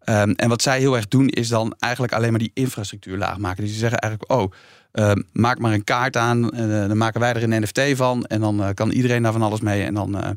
Ehm, 0.00 0.30
en 0.30 0.48
wat 0.48 0.62
zij 0.62 0.78
heel 0.78 0.96
erg 0.96 1.08
doen, 1.08 1.28
is 1.28 1.48
dan 1.48 1.74
eigenlijk 1.78 2.12
alleen 2.12 2.30
maar 2.30 2.38
die 2.38 2.50
infrastructuur 2.54 3.16
laag 3.16 3.38
maken. 3.38 3.62
Dus 3.62 3.72
ze 3.72 3.78
zeggen 3.78 3.98
eigenlijk: 3.98 4.32
oh, 4.32 4.52
ehm, 4.92 5.20
maak 5.32 5.58
maar 5.58 5.72
een 5.72 5.84
kaart 5.84 6.16
aan, 6.16 6.50
eh, 6.50 6.68
dan 6.68 6.96
maken 6.96 7.20
wij 7.20 7.34
er 7.34 7.42
een 7.42 7.62
NFT 7.62 7.80
van 7.96 8.24
en 8.24 8.40
dan 8.40 8.62
eh, 8.62 8.68
kan 8.74 8.90
iedereen 8.90 9.22
daar 9.22 9.32
van 9.32 9.42
alles 9.42 9.60
mee 9.60 9.82
en 9.82 9.94
dan 9.94 10.18
eh, 10.18 10.30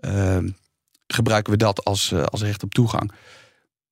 ehm, 0.00 0.48
gebruiken 1.06 1.52
we 1.52 1.58
dat 1.58 1.84
als, 1.84 2.14
als 2.14 2.42
recht 2.42 2.62
op 2.62 2.74
toegang. 2.74 3.12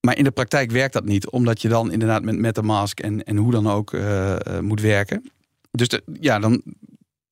Maar 0.00 0.16
in 0.16 0.25
de 0.25 0.30
praktijk 0.30 0.71
werkt 0.71 0.92
dat 0.92 1.04
niet, 1.04 1.30
omdat 1.30 1.62
je 1.62 1.69
dan 1.69 1.92
inderdaad 1.92 2.23
met 2.23 2.38
MetaMask 2.38 3.00
en, 3.00 3.25
en 3.25 3.37
hoe 3.37 3.52
dan 3.52 3.69
ook 3.69 3.97
moet 4.61 4.80
werken. 4.80 5.30
Dus 5.71 5.88
ja, 6.21 6.38
dan 6.38 6.62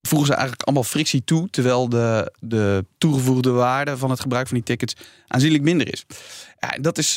voegen 0.02 0.26
ze 0.26 0.32
eigenlijk 0.32 0.62
allemaal 0.62 0.84
frictie 0.84 1.24
toe, 1.24 1.50
terwijl 1.50 1.88
de, 1.88 2.32
de 2.40 2.84
toegevoegde 2.98 3.50
waarde 3.50 3.96
van 3.96 4.10
het 4.10 4.20
gebruik 4.20 4.46
van 4.46 4.56
die 4.56 4.66
tickets 4.66 4.96
aanzienlijk 5.26 5.62
minder 5.62 5.92
is. 5.92 6.06
Ja, 6.58 6.78
dat 6.80 6.98
is 6.98 7.14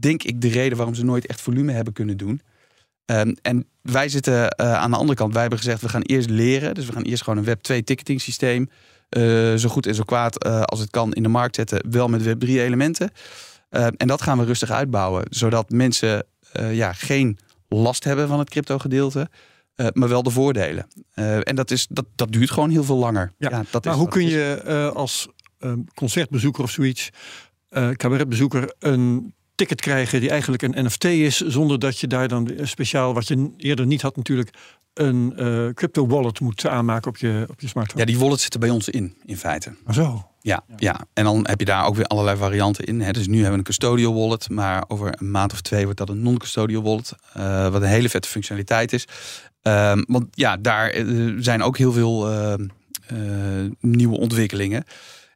denk 0.00 0.22
ik 0.22 0.40
de 0.40 0.48
reden 0.48 0.76
waarom 0.76 0.94
ze 0.94 1.04
nooit 1.04 1.26
echt 1.26 1.40
volume 1.40 1.72
hebben 1.72 1.92
kunnen 1.92 2.16
doen. 2.16 2.40
Ehm, 3.10 3.32
en 3.42 3.66
wij 3.82 4.08
zitten 4.08 4.50
eh, 4.50 4.74
aan 4.74 4.90
de 4.90 4.96
andere 4.96 5.18
kant. 5.18 5.32
Wij 5.32 5.40
hebben 5.40 5.58
gezegd, 5.58 5.80
we 5.80 5.88
gaan 5.88 6.02
eerst 6.02 6.30
leren. 6.30 6.74
Dus 6.74 6.86
we 6.86 6.92
gaan 6.92 7.02
eerst 7.02 7.22
gewoon 7.22 7.38
een 7.38 7.44
Web 7.44 7.62
2 7.62 7.84
ticketing 7.84 8.20
systeem. 8.20 8.68
eh, 9.08 9.54
zo 9.54 9.68
goed 9.68 9.86
en 9.86 9.94
zo 9.94 10.02
kwaad 10.02 10.44
eh, 10.44 10.62
als 10.62 10.80
het 10.80 10.90
kan 10.90 11.12
in 11.12 11.22
de 11.22 11.28
markt 11.28 11.54
zetten. 11.54 11.90
Wel 11.90 12.08
met 12.08 12.22
Web 12.22 12.40
3 12.40 12.62
elementen. 12.62 13.10
Eh, 13.68 13.86
en 13.96 14.06
dat 14.06 14.22
gaan 14.22 14.38
we 14.38 14.44
rustig 14.44 14.70
uitbouwen. 14.70 15.24
Zodat 15.30 15.70
mensen 15.70 16.26
ja, 16.70 16.92
geen 16.92 17.38
last 17.68 18.04
hebben 18.04 18.28
van 18.28 18.38
het 18.38 18.50
crypto 18.50 18.78
gedeelte. 18.78 19.28
maar 19.92 20.08
wel 20.08 20.22
de 20.22 20.30
voordelen. 20.30 20.86
En 21.42 21.56
dat, 21.56 21.70
is, 21.70 21.86
dat, 21.90 22.04
dat 22.14 22.32
duurt 22.32 22.50
gewoon 22.50 22.70
heel 22.70 22.84
veel 22.84 22.96
langer. 22.96 23.32
Ja, 23.38 23.62
dat 23.70 23.84
Maar 23.84 23.92
is 23.94 24.00
hoe 24.00 24.08
kun 24.08 24.26
je 24.26 24.90
als 24.94 25.28
eh, 25.58 25.72
concertbezoeker 25.94 26.62
of 26.62 26.70
zoiets, 26.70 27.10
cabaretbezoeker, 27.96 28.74
een 28.78 29.34
ticket 29.60 29.80
krijgen 29.80 30.20
die 30.20 30.30
eigenlijk 30.30 30.62
een 30.62 30.84
NFT 30.84 31.04
is, 31.04 31.40
zonder 31.40 31.78
dat 31.78 31.98
je 31.98 32.06
daar 32.06 32.28
dan 32.28 32.50
speciaal, 32.62 33.14
wat 33.14 33.28
je 33.28 33.50
eerder 33.56 33.86
niet 33.86 34.02
had 34.02 34.16
natuurlijk, 34.16 34.50
een 34.94 35.32
eh, 35.36 35.68
crypto 35.74 36.06
wallet 36.06 36.40
moet 36.40 36.66
aanmaken 36.66 37.08
op 37.08 37.16
je, 37.16 37.46
op 37.50 37.60
je 37.60 37.68
smartphone. 37.68 38.00
Ja, 38.00 38.06
die 38.06 38.18
wallet 38.18 38.40
zitten 38.40 38.60
bij 38.60 38.70
ons 38.70 38.88
in, 38.88 39.14
in 39.24 39.36
feite. 39.36 39.72
Maar 39.84 39.94
zo. 39.94 40.24
Ja, 40.40 40.64
ja, 40.76 41.00
en 41.12 41.24
dan 41.24 41.46
heb 41.48 41.58
je 41.58 41.64
daar 41.64 41.86
ook 41.86 41.94
weer 41.94 42.04
allerlei 42.04 42.36
varianten 42.36 42.84
in. 42.84 43.00
Hè. 43.00 43.12
Dus 43.12 43.26
nu 43.26 43.34
hebben 43.34 43.52
we 43.52 43.58
een 43.58 43.64
custodial 43.64 44.14
wallet, 44.14 44.48
maar 44.50 44.84
over 44.88 45.14
een 45.18 45.30
maand 45.30 45.52
of 45.52 45.60
twee 45.60 45.84
wordt 45.84 45.98
dat 45.98 46.08
een 46.08 46.22
non-custodial 46.22 46.82
wallet. 46.82 47.12
eh, 47.32 47.68
wat 47.68 47.82
een 47.82 47.88
hele 47.88 48.08
vette 48.08 48.28
functionaliteit 48.28 48.92
is. 48.92 49.04
Ehm, 49.62 50.02
want 50.06 50.26
ja, 50.30 50.56
daar 50.56 50.90
eh, 50.90 51.06
zijn 51.38 51.62
ook 51.62 51.78
heel 51.78 51.92
veel 51.92 52.28
nieuwe 53.80 54.18
ontwikkelingen. 54.18 54.84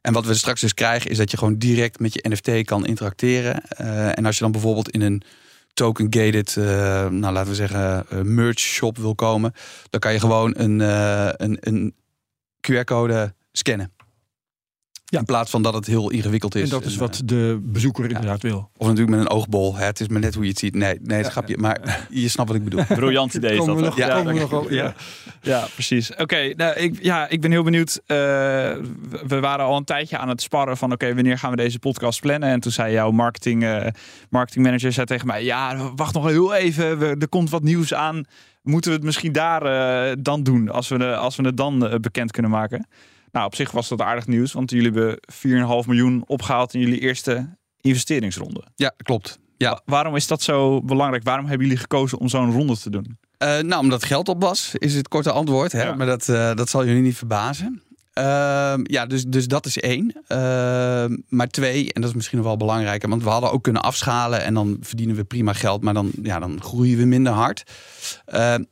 En 0.05 0.13
wat 0.13 0.25
we 0.25 0.33
straks 0.33 0.61
dus 0.61 0.73
krijgen, 0.73 1.09
is 1.09 1.17
dat 1.17 1.31
je 1.31 1.37
gewoon 1.37 1.57
direct 1.57 1.99
met 1.99 2.13
je 2.13 2.25
NFT 2.29 2.65
kan 2.65 2.85
interacteren. 2.85 3.61
Eh, 3.67 4.17
en 4.17 4.25
als 4.25 4.35
je 4.35 4.43
dan 4.43 4.51
bijvoorbeeld 4.51 4.89
in 4.89 5.01
een 5.01 5.21
token-gated, 5.73 6.57
eh, 6.57 6.65
nou 7.09 7.33
laten 7.33 7.49
we 7.49 7.55
zeggen, 7.55 8.09
eh, 8.09 8.21
merch 8.21 8.59
shop 8.59 8.97
wil 8.97 9.15
komen, 9.15 9.53
dan 9.89 9.99
kan 9.99 10.13
je 10.13 10.19
gewoon 10.19 10.53
een, 10.57 10.79
een, 11.43 11.57
een 11.59 11.95
QR-code 12.61 13.33
scannen. 13.51 13.94
Ja. 15.15 15.21
In 15.21 15.27
plaats 15.27 15.51
van 15.51 15.61
dat 15.61 15.73
het 15.73 15.85
heel 15.85 16.09
ingewikkeld 16.11 16.55
is. 16.55 16.63
En 16.63 16.69
dat 16.69 16.85
is 16.85 16.95
wat 16.95 17.15
eh, 17.15 17.21
de 17.25 17.59
bezoeker 17.61 18.03
inderdaad 18.07 18.41
wil. 18.41 18.69
Of 18.77 18.87
natuurlijk 18.87 19.17
met 19.17 19.25
een 19.25 19.31
oogbol. 19.31 19.75
Hè. 19.75 19.85
Het 19.85 19.99
is 19.99 20.07
maar 20.07 20.19
net 20.19 20.33
hoe 20.35 20.43
je 20.43 20.49
het 20.49 20.59
ziet. 20.59 20.75
Nee, 20.75 20.99
nee 21.01 21.17
het 21.17 21.27
grapje. 21.27 21.57
Maar 21.57 22.07
je 22.09 22.27
snapt 22.27 22.47
wat 22.49 22.57
ik 22.57 22.63
bedoel. 22.63 22.83
Briljant 22.95 23.33
idee 23.33 23.51
is 23.57 23.65
dat. 23.65 23.75
we 23.75 23.81
nog, 23.81 23.99
komen 23.99 24.33
we 24.33 24.39
nog 24.39 24.53
over, 24.53 24.73
ja. 24.73 24.93
Ja, 25.41 25.67
precies. 25.73 26.15
Oké, 26.15 26.53
nou, 26.55 26.75
ik, 26.75 26.97
ja, 27.03 27.29
ik 27.29 27.41
ben 27.41 27.51
heel 27.51 27.63
benieuwd. 27.63 28.01
Eh, 28.05 28.17
we- 29.27 29.39
waren 29.39 29.65
al 29.65 29.77
een 29.77 29.83
tijdje 29.83 30.17
aan 30.17 30.29
het 30.29 30.41
sparren 30.41 30.77
van... 30.77 30.91
oké, 30.91 31.13
wanneer 31.15 31.37
gaan 31.37 31.49
we 31.51 31.55
deze 31.57 31.79
podcast 31.79 32.21
plannen? 32.21 32.49
En 32.49 32.59
toen 32.59 32.71
zei 32.71 32.93
jouw 32.93 33.11
marketing, 33.11 33.63
eh 33.63 33.85
marketingmanager 34.29 34.91
zei 34.91 35.05
tegen 35.05 35.27
mij... 35.27 35.43
ja, 35.43 35.91
wacht 35.95 36.13
nog 36.13 36.25
heel 36.25 36.53
even, 36.53 36.97
we- 36.97 37.15
er 37.19 37.29
komt 37.29 37.49
wat 37.49 37.63
nieuws 37.63 37.93
aan. 37.93 38.23
Moeten 38.61 38.89
we 38.91 38.95
het 38.97 39.05
misschien 39.05 39.31
daar 39.31 39.61
eh, 40.09 40.15
dan 40.19 40.43
doen... 40.43 40.69
als 40.69 40.87
we, 40.87 41.15
als 41.15 41.35
we 41.35 41.43
het 41.45 41.57
dan 41.57 41.97
bekend 42.01 42.31
kunnen 42.31 42.51
maken? 42.51 42.87
Nou, 43.35 43.47
op 43.47 43.55
zich 43.55 43.71
was 43.71 43.87
dat 43.87 44.01
aardig 44.01 44.27
nieuws... 44.27 44.51
want 44.53 44.71
jullie 44.71 44.91
hebben 44.91 45.17
4,5 45.83 45.87
miljoen 45.87 46.23
opgehaald... 46.27 46.73
in 46.73 46.79
jullie 46.79 46.99
eerste 46.99 47.49
investeringsronde. 47.81 48.63
Ja, 48.75 48.93
klopt. 48.97 49.39
Ja. 49.57 49.69
Wa- 49.69 49.81
Waarom 49.85 50.15
is 50.15 50.27
dat 50.27 50.41
zo 50.41 50.81
belangrijk? 50.81 51.23
Waarom 51.23 51.45
hebben 51.45 51.65
jullie 51.67 51.81
gekozen 51.81 52.17
om 52.19 52.27
zo'n 52.29 52.51
ronde 52.51 52.77
te 52.77 52.89
doen? 52.89 53.17
Eh, 53.37 53.59
nou, 53.59 53.81
omdat 53.81 54.03
geld 54.03 54.29
op 54.29 54.41
was, 54.41 54.71
is 54.77 54.95
het 54.95 55.07
korte 55.07 55.31
antwoord. 55.31 55.71
Hè? 55.71 55.83
Ja. 55.83 55.95
Maar 55.95 56.07
dat, 56.07 56.29
eh, 56.29 56.55
dat 56.55 56.69
zal 56.69 56.85
jullie 56.85 57.01
niet 57.01 57.17
verbazen. 57.17 57.81
Ehm, 58.13 58.79
ja, 58.83 59.05
dus, 59.05 59.23
dus 59.25 59.47
dat 59.47 59.65
is 59.65 59.77
één. 59.77 60.13
Ehm, 60.27 61.17
maar 61.29 61.47
twee, 61.47 61.93
en 61.93 62.01
dat 62.01 62.09
is 62.09 62.15
misschien 62.15 62.37
nog 62.37 62.47
wel 62.47 62.57
belangrijker, 62.57 63.09
want 63.09 63.23
we 63.23 63.29
hadden 63.29 63.51
ook 63.51 63.63
kunnen 63.63 63.81
afschalen 63.81 64.43
en 64.43 64.53
dan 64.53 64.77
verdienen 64.81 65.15
we 65.15 65.23
prima 65.23 65.53
geld, 65.53 65.83
maar 65.83 65.93
dan, 65.93 66.11
ja, 66.21 66.39
dan 66.39 66.61
groeien 66.61 66.97
we 66.97 67.05
minder 67.05 67.33
hard. 67.33 67.63
Ehm, 68.25 68.63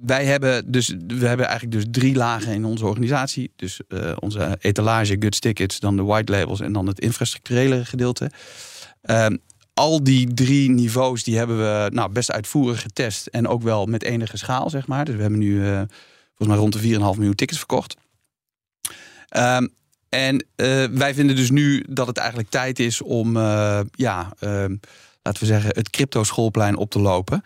wij 0.00 0.24
hebben 0.24 0.72
dus 0.72 0.88
we 1.06 1.26
hebben 1.26 1.46
eigenlijk 1.46 1.70
dus 1.70 1.84
drie 1.90 2.14
lagen 2.14 2.52
in 2.52 2.64
onze 2.64 2.86
organisatie. 2.86 3.52
Dus 3.56 3.80
eh, 3.88 4.12
onze 4.20 4.56
etalage, 4.60 5.16
goods 5.18 5.38
tickets, 5.38 5.80
dan 5.80 5.96
de 5.96 6.02
white 6.02 6.32
labels 6.32 6.60
en 6.60 6.72
dan 6.72 6.86
het 6.86 7.00
infrastructurele 7.00 7.84
gedeelte. 7.84 8.30
Ehm, 9.02 9.36
al 9.74 10.04
die 10.04 10.34
drie 10.34 10.70
niveaus 10.70 11.22
die 11.22 11.36
hebben 11.36 11.58
we 11.58 11.90
nou, 11.92 12.12
best 12.12 12.30
uitvoerig 12.30 12.82
getest. 12.82 13.26
En 13.26 13.48
ook 13.48 13.62
wel 13.62 13.86
met 13.86 14.02
enige 14.02 14.36
schaal, 14.36 14.70
zeg 14.70 14.86
maar. 14.86 15.04
Dus 15.04 15.14
we 15.14 15.20
hebben 15.20 15.40
nu 15.40 15.66
eh, 15.66 15.82
volgens 16.26 16.48
mij 16.48 16.56
rond 16.56 16.72
de 16.72 16.78
4,5 16.80 17.16
miljoen 17.16 17.34
tickets 17.34 17.58
verkocht. 17.58 17.96
Ehm, 19.28 19.66
en 20.08 20.46
eh, 20.56 20.84
wij 20.84 21.14
vinden 21.14 21.36
dus 21.36 21.50
nu 21.50 21.84
dat 21.88 22.06
het 22.06 22.16
eigenlijk 22.16 22.50
tijd 22.50 22.78
is 22.78 23.02
om, 23.02 23.36
ja, 23.90 24.32
ehm, 24.38 24.76
laten 25.22 25.40
we 25.40 25.46
zeggen, 25.46 25.70
het 25.74 25.90
crypto 25.90 26.24
schoolplein 26.24 26.76
op 26.76 26.90
te 26.90 27.00
lopen. 27.00 27.42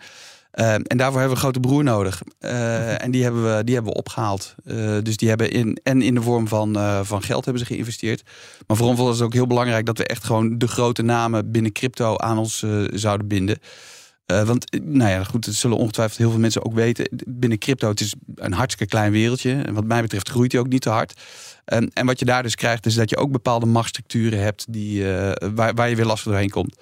Ehm, 0.51 0.81
en 0.81 0.97
daarvoor 0.97 1.19
hebben 1.19 1.37
we 1.37 1.45
een 1.45 1.51
grote 1.51 1.59
broer 1.59 1.83
nodig. 1.83 2.21
Eh, 2.39 3.03
en 3.03 3.11
die 3.11 3.23
hebben 3.23 3.57
we, 3.57 3.63
die 3.63 3.73
hebben 3.73 3.91
we 3.91 3.97
opgehaald. 3.97 4.55
Eh, 4.65 4.97
dus 5.03 5.17
die 5.17 5.29
hebben 5.29 5.51
in, 5.51 5.79
en 5.83 6.01
in 6.01 6.15
de 6.15 6.21
vorm 6.21 6.47
van, 6.47 6.75
eh, 6.75 6.99
van 7.03 7.23
geld 7.23 7.45
hebben 7.45 7.65
ze 7.65 7.73
geïnvesteerd. 7.73 8.23
Maar 8.67 8.77
voor 8.77 8.87
ons 8.87 8.99
was 8.99 9.15
het 9.15 9.25
ook 9.25 9.33
heel 9.33 9.47
belangrijk 9.47 9.85
dat 9.85 9.97
we 9.97 10.05
echt 10.05 10.23
gewoon 10.23 10.57
de 10.57 10.67
grote 10.67 11.01
namen 11.01 11.51
binnen 11.51 11.71
crypto 11.71 12.17
aan 12.17 12.37
ons 12.37 12.65
zouden 12.93 13.27
binden. 13.27 13.59
Want, 14.45 14.81
nou 14.81 15.09
ja, 15.09 15.23
goed, 15.23 15.45
dat 15.45 15.53
zullen 15.53 15.77
ongetwijfeld 15.77 16.17
heel 16.17 16.29
veel 16.29 16.39
mensen 16.39 16.65
ook 16.65 16.73
weten. 16.73 17.09
Binnen 17.27 17.57
crypto, 17.57 17.89
het 17.89 17.99
is 17.99 18.13
een 18.35 18.53
hartstikke 18.53 18.95
klein 18.95 19.11
wereldje. 19.11 19.61
En 19.61 19.73
wat 19.73 19.85
mij 19.85 20.01
betreft 20.01 20.29
groeit 20.29 20.51
hij 20.51 20.61
ook 20.61 20.67
niet 20.67 20.81
te 20.81 20.89
hard. 20.89 21.21
En, 21.65 21.91
en 21.93 22.05
wat 22.05 22.19
je 22.19 22.25
daar 22.25 22.43
dus 22.43 22.55
krijgt, 22.55 22.85
is 22.85 22.95
dat 22.95 23.09
je 23.09 23.17
ook 23.17 23.31
bepaalde 23.31 23.65
machtsstructuren 23.65 24.39
hebt 24.39 24.65
die, 24.69 25.05
waar, 25.55 25.73
waar 25.73 25.89
je 25.89 25.95
weer 25.95 26.05
lastig 26.05 26.31
doorheen 26.31 26.49
komt. 26.49 26.75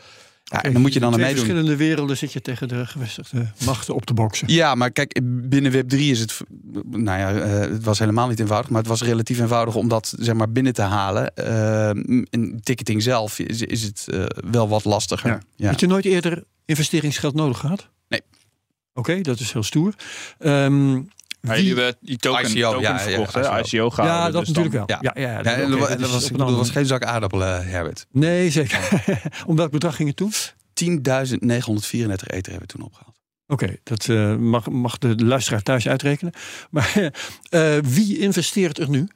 Ja, 0.50 0.64
en 0.64 0.74
dan 0.74 0.82
moet 0.82 0.94
je 0.94 1.00
dan 1.00 1.14
aan 1.14 1.20
In 1.20 1.26
meedoen. 1.26 1.38
verschillende 1.44 1.76
werelden 1.76 2.18
zit 2.18 2.34
je 2.34 2.42
tegen 2.42 2.68
de 2.68 2.86
gevestigde 2.86 3.52
machten 3.66 3.96
op 3.96 4.06
te 4.06 4.14
boksen. 4.14 4.48
Ja, 4.52 4.76
maar 4.76 4.92
kijk, 4.92 5.20
binnen 5.24 5.72
Web 5.72 5.90
3 5.90 6.12
is 6.12 6.20
het. 6.20 6.40
Nou 6.90 7.20
ja, 7.20 7.34
eh, 7.34 7.60
het 7.60 7.84
was 7.84 8.00
helemaal 8.00 8.28
niet 8.28 8.40
eenvoudig, 8.40 8.70
maar 8.70 8.80
het 8.80 8.90
was 8.90 9.02
relatief 9.02 9.40
eenvoudig 9.40 9.76
om 9.76 9.88
dat 9.88 10.14
zeg 10.20 10.36
maar 10.36 10.52
binnen 10.52 10.74
te 10.74 10.82
halen. 10.82 11.36
Eh, 11.36 11.90
in 12.30 12.60
ticketing 12.64 13.02
zelf 13.02 13.40
is, 13.40 13.62
is 13.62 13.84
het 13.84 14.06
eh, 14.08 14.26
wel 14.52 14.70
wat 14.70 14.86
lastiger. 14.86 15.30
Ja. 15.30 15.40
Ja. 15.56 15.70
Had 15.70 15.80
je 15.80 15.88
nooit 15.88 16.06
eerder 16.06 16.44
investeringsgeld 16.66 17.34
nodig 17.36 17.58
gehad? 17.58 17.90
Nee. 18.08 18.22
Oké, 18.94 19.22
dat 19.22 19.40
is 19.40 19.52
heel 19.54 19.64
stoer. 19.64 19.94
Ehm, 20.40 21.02
Jullie 21.42 21.68
hebben 21.68 21.96
die 22.02 22.18
token, 22.18 22.46
ICO, 22.50 22.72
token 22.72 22.82
ja, 22.82 22.90
ja, 22.94 23.00
verkocht, 23.00 23.34
hè? 23.34 23.40
ICO. 23.42 23.58
ICO 23.58 23.90
gehouden. 23.90 24.26
ja, 24.26 24.32
dat 24.32 24.46
dus 24.46 24.54
dan- 24.54 24.64
natuurlijk 24.64 24.90
wel. 24.92 24.98
ja. 25.02 25.22
Ja, 25.22 25.28
ja, 25.28 25.38
Ja, 25.38 25.68
dat, 25.68 26.00
dat, 26.00 26.10
was, 26.12 26.26
ik 26.26 26.32
bedoel, 26.32 26.56
was 26.56 26.70
geen 26.70 26.86
zak 26.86 27.04
aardappelen, 27.04 27.68
Herbert. 27.68 28.06
Nee, 28.12 28.50
zeker. 28.52 28.80
Om 29.48 29.56
welk 29.56 29.72
bedrag 29.72 29.96
ging 29.96 30.08
het 30.08 30.18
toen? 30.18 30.32
10.934 30.74 31.44
ether 32.28 32.52
hebben 32.52 32.60
we 32.60 32.66
toen 32.66 32.82
opgehaald. 32.82 33.18
Oké, 33.48 33.76
dat 33.84 34.08
eh, 34.10 34.36
mag, 34.36 34.70
mag 34.70 34.98
de 34.98 35.26
luisteraar 35.26 35.62
thuis 35.62 35.88
uitrekenen. 35.88 36.34
Maar 36.70 36.94
eh, 37.50 37.78
wie 37.84 38.18
investeert 38.18 38.78
er 38.80 38.90
nu? 38.90 39.08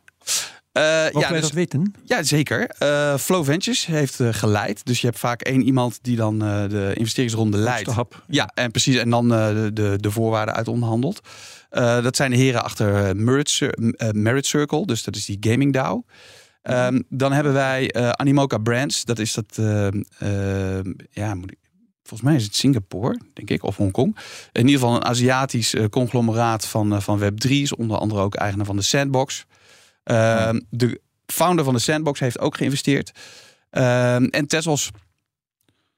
Eh, 0.73 0.83
ja, 0.83 1.11
wij 1.11 1.29
dus, 1.29 1.41
dat 1.41 1.51
weten? 1.51 1.93
ja, 2.05 2.23
zeker. 2.23 2.69
Eh, 2.69 3.17
Flow 3.17 3.45
Ventures 3.45 3.85
heeft 3.85 4.19
eh, 4.19 4.27
geleid. 4.31 4.85
Dus 4.85 5.01
je 5.01 5.07
hebt 5.07 5.19
vaak 5.19 5.41
één 5.41 5.61
iemand 5.61 5.99
die 6.01 6.15
dan 6.15 6.39
de 6.39 6.91
investeringsronde 6.93 7.57
leidt. 7.57 7.89
Hap. 7.89 8.23
Ja, 8.27 8.51
en 8.53 8.71
precies. 8.71 8.95
En 8.95 9.09
dan 9.09 9.29
de, 9.29 9.69
de, 9.73 9.95
de 9.99 10.11
voorwaarden 10.11 10.55
uit 10.55 10.67
onderhandelt. 10.67 11.21
Dat 11.69 12.15
zijn 12.15 12.31
de 12.31 12.37
heren 12.37 12.63
achter 12.63 13.15
Merit, 13.15 13.59
Merit 14.11 14.45
Circle. 14.45 14.85
Dus 14.85 15.03
dat 15.03 15.15
is 15.15 15.25
die 15.25 15.37
Gaming 15.39 15.73
DAO. 15.73 16.03
Ehm, 16.63 17.01
dan 17.09 17.31
hebben 17.31 17.53
wij 17.53 17.91
eh, 17.91 18.09
Animoca 18.09 18.57
Brands. 18.57 19.05
Dat 19.05 19.19
is 19.19 19.33
dat... 19.33 19.45
eh, 19.55 19.87
eh, 20.77 20.85
ja, 21.09 21.35
moet 21.35 21.51
ik, 21.51 21.57
volgens 22.03 22.29
mij 22.29 22.35
is 22.35 22.43
het 22.43 22.55
Singapore, 22.55 23.19
denk 23.33 23.49
ik. 23.49 23.63
Of 23.63 23.77
Hongkong. 23.77 24.17
In 24.51 24.65
ieder 24.65 24.79
geval 24.79 24.95
een 24.95 25.05
Aziatisch 25.05 25.75
conglomeraat 25.89 26.67
van, 26.67 27.01
van 27.01 27.19
Web3. 27.19 27.49
Is 27.49 27.75
onder 27.75 27.97
andere 27.97 28.21
ook 28.21 28.35
eigenaar 28.35 28.65
van 28.65 28.75
de 28.75 28.81
Sandbox. 28.81 29.45
Ehm, 30.03 30.59
De 30.69 31.01
founder 31.25 31.65
van 31.65 31.73
de 31.73 31.79
Sandbox 31.79 32.19
heeft 32.19 32.39
ook 32.39 32.57
geïnvesteerd. 32.57 33.11
Ehm, 33.69 34.23
en 34.25 34.47
Tezos, 34.47 34.89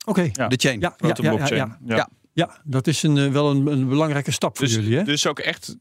Oké. 0.06 0.30
Ja. 0.32 0.48
de 0.48 0.56
chain. 0.58 0.80
Ja, 0.80 0.88
ja, 0.90 0.94
Grote 0.98 1.22
ja, 1.22 1.30
ja, 1.32 1.36
blockchain. 1.36 1.78
ja. 1.86 1.96
Ja. 1.96 2.10
Ja, 2.34 2.62
dat 2.64 2.88
is 2.88 3.04
een, 3.04 3.18
eh, 3.18 3.32
wel 3.32 3.50
een, 3.52 3.68
een 3.68 3.88
belangrijke 3.88 4.32
stap 4.32 4.58
voor 4.58 4.66
Dus, 4.66 4.76
jullie, 4.76 4.98
hè? 4.98 5.04
dus 5.04 5.28
ook 5.28 5.40
echt, 5.40 5.76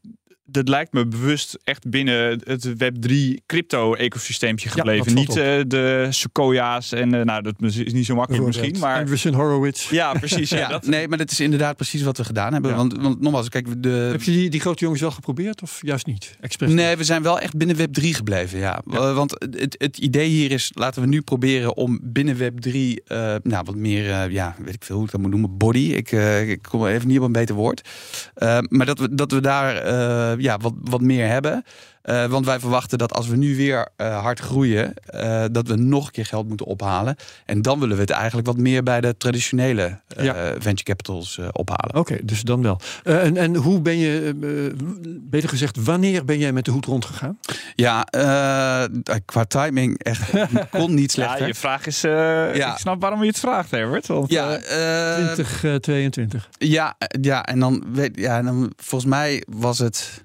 dat 0.45 0.67
lijkt 0.69 0.93
me 0.93 1.07
bewust 1.07 1.57
echt 1.63 1.89
binnen 1.89 2.39
het 2.43 2.67
Web3 2.69 3.13
crypto-ecosysteempje 3.45 4.69
gebleven. 4.69 5.13
niet 5.13 5.29
eh, 5.37 5.59
de 5.67 6.07
Sequoia's 6.09 6.91
en 6.91 7.13
eh, 7.13 7.21
nou, 7.25 7.41
dat 7.41 7.53
is 7.59 7.75
niet 7.93 8.05
zo 8.05 8.15
makkelijk 8.15 8.45
misschien, 8.45 8.79
maar 8.79 8.99
Anderson 8.99 9.33
Horowitz. 9.33 9.89
ja, 9.89 10.13
precies. 10.13 10.49
Ja, 10.49 10.57
Ja, 10.65 10.67
dat, 10.67 10.85
nee, 10.87 11.07
maar 11.07 11.17
dat 11.17 11.31
is 11.31 11.39
inderdaad 11.39 11.75
precies 11.75 12.01
wat 12.01 12.17
we 12.17 12.23
gedaan 12.23 12.53
hebben. 12.53 12.71
Ja. 12.71 12.77
Want, 12.77 12.97
want 12.97 13.21
nogmaals, 13.21 13.49
kijk, 13.49 13.83
de, 13.83 13.89
Heb 13.89 14.21
je 14.23 14.31
die, 14.31 14.49
die 14.49 14.59
grote 14.59 14.83
jongens 14.83 15.01
wel 15.01 15.11
geprobeerd 15.11 15.61
of 15.61 15.79
juist 15.81 16.05
niet? 16.05 16.37
Expres? 16.41 16.71
Nee, 16.71 16.95
we 16.95 17.03
zijn 17.03 17.21
wel 17.23 17.39
echt 17.39 17.57
binnen 17.57 17.75
Web 17.75 17.93
3 17.93 18.13
gebleven. 18.13 18.59
Ja. 18.59 18.81
Eh, 18.91 19.15
Want 19.15 19.31
het, 19.31 19.75
het 19.77 19.97
idee 19.97 20.29
hier 20.29 20.51
is, 20.51 20.71
laten 20.73 21.01
we 21.01 21.07
nu 21.07 21.21
proberen 21.21 21.75
om 21.77 21.99
binnen 22.03 22.37
Web 22.37 22.59
3, 22.59 23.01
eh, 23.05 23.35
nou 23.43 23.63
wat 23.65 23.75
meer, 23.75 24.11
eh, 24.11 24.29
ja, 24.31 24.55
weet 24.63 24.73
ik 24.73 24.83
veel 24.83 24.95
hoe 24.95 25.05
ik 25.05 25.11
dat 25.11 25.21
moet 25.21 25.29
noemen, 25.31 25.57
body. 25.57 25.91
Ik, 25.93 26.11
eh, 26.11 26.49
ik 26.49 26.61
kom 26.61 26.85
even 26.87 27.07
niet 27.07 27.17
op 27.19 27.23
een 27.23 27.31
beter 27.31 27.55
woord. 27.55 27.89
Eh, 28.33 28.57
maar 28.69 28.85
dat 28.85 28.99
we, 28.99 29.15
dat 29.15 29.31
we 29.31 29.41
daar 29.41 29.75
eh, 29.75 30.34
ja, 30.37 30.57
wat, 30.57 30.73
wat 30.81 31.01
meer 31.01 31.27
hebben. 31.27 31.63
Eh, 32.01 32.25
want 32.25 32.45
wij 32.45 32.59
verwachten 32.59 32.97
dat 32.97 33.13
als 33.13 33.27
we 33.27 33.35
nu 33.35 33.55
weer 33.55 33.87
eh, 33.95 34.21
hard 34.21 34.39
groeien, 34.39 34.93
eh, 35.05 35.45
dat 35.51 35.67
we 35.67 35.75
nog 35.75 36.05
een 36.05 36.11
keer 36.11 36.25
geld 36.25 36.47
moeten 36.47 36.65
ophalen. 36.65 37.15
En 37.45 37.61
dan 37.61 37.79
willen 37.79 37.95
we 37.95 38.01
het 38.01 38.09
eigenlijk 38.11 38.47
wat 38.47 38.57
meer 38.57 38.83
bij 38.83 39.01
de 39.01 39.17
traditionele 39.17 39.99
eh, 40.07 40.23
Ja. 40.25 40.33
venture 40.59 40.83
capitals 40.83 41.37
eh, 41.37 41.47
ophalen. 41.51 41.95
Oké, 41.95 42.17
dus 42.23 42.41
dan 42.41 42.61
wel. 42.61 42.79
Eh, 43.03 43.23
en, 43.23 43.37
en 43.37 43.55
hoe 43.55 43.81
ben 43.81 43.97
je, 43.97 44.35
eh, 44.41 44.85
beter 45.21 45.49
gezegd, 45.49 45.83
wanneer 45.83 46.25
ben 46.25 46.37
jij 46.39 46.51
met 46.51 46.65
de 46.65 46.71
hoed 46.71 46.85
rondgegaan? 46.85 47.39
Ja, 47.75 48.05
eh, 48.05 48.83
qua 49.25 49.43
timing 49.45 50.03
echt 50.03 50.29
kon 50.71 50.93
niet 50.93 51.13
ja, 51.15 51.23
slechter. 51.23 51.47
je 51.47 51.53
vraag 51.55 51.85
is, 51.85 52.03
eh, 52.03 52.11
Ja. 52.55 52.71
ik 52.71 52.77
snap 52.77 53.01
waarom 53.01 53.21
je 53.21 53.27
het 53.27 53.39
vraagt, 53.39 53.71
Herbert. 53.71 54.07
Want, 54.07 54.31
Ja, 54.31 54.55
eh, 54.57 55.21
eh, 55.29 55.33
2022. 55.35 56.49
ja, 56.57 56.95
ja, 57.21 57.45
en 57.45 57.59
dan 57.59 57.83
weet 57.93 58.11
ja, 58.17 58.37
en 58.37 58.45
dan 58.45 58.73
volgens 58.77 59.09
mij 59.11 59.43
was 59.49 59.79
het 59.79 60.23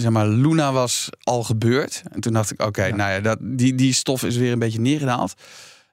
zeg 0.00 0.10
maar 0.10 0.28
Luna 0.28 0.72
was 0.72 1.08
al 1.22 1.42
gebeurd 1.42 2.02
en 2.12 2.20
toen 2.20 2.32
dacht 2.32 2.50
ik 2.50 2.62
oké, 2.62 2.84
Ja. 2.84 2.96
nou 2.96 3.12
ja, 3.12 3.20
dat 3.20 3.38
die 3.40 3.74
die 3.74 3.92
stof 3.92 4.22
is 4.22 4.36
weer 4.36 4.52
een 4.52 4.58
beetje 4.58 4.80
neergedaald. 4.80 5.34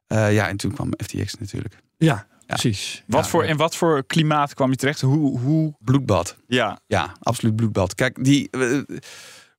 Eh, 0.07 0.33
ja, 0.33 0.47
en 0.47 0.57
toen 0.57 0.73
kwam 0.73 0.89
FTX 1.03 1.35
natuurlijk. 1.39 1.77
Ja, 1.97 2.27
precies. 2.47 3.03
wat 3.07 3.23
Ja, 3.23 3.29
voor, 3.29 3.43
ja. 3.43 3.49
in 3.49 3.57
wat 3.57 3.75
voor 3.75 4.05
klimaat 4.05 4.53
kwam 4.53 4.69
je 4.69 4.75
terecht? 4.75 5.01
Hoe, 5.01 5.39
hoe 5.39 5.73
Bloedbad. 5.79 6.37
ja, 6.47 6.79
Ja, 6.87 7.15
absoluut 7.19 7.55
bloedbad. 7.55 7.95
Kijk, 7.95 8.23
die 8.23 8.49
eh, 8.51 8.79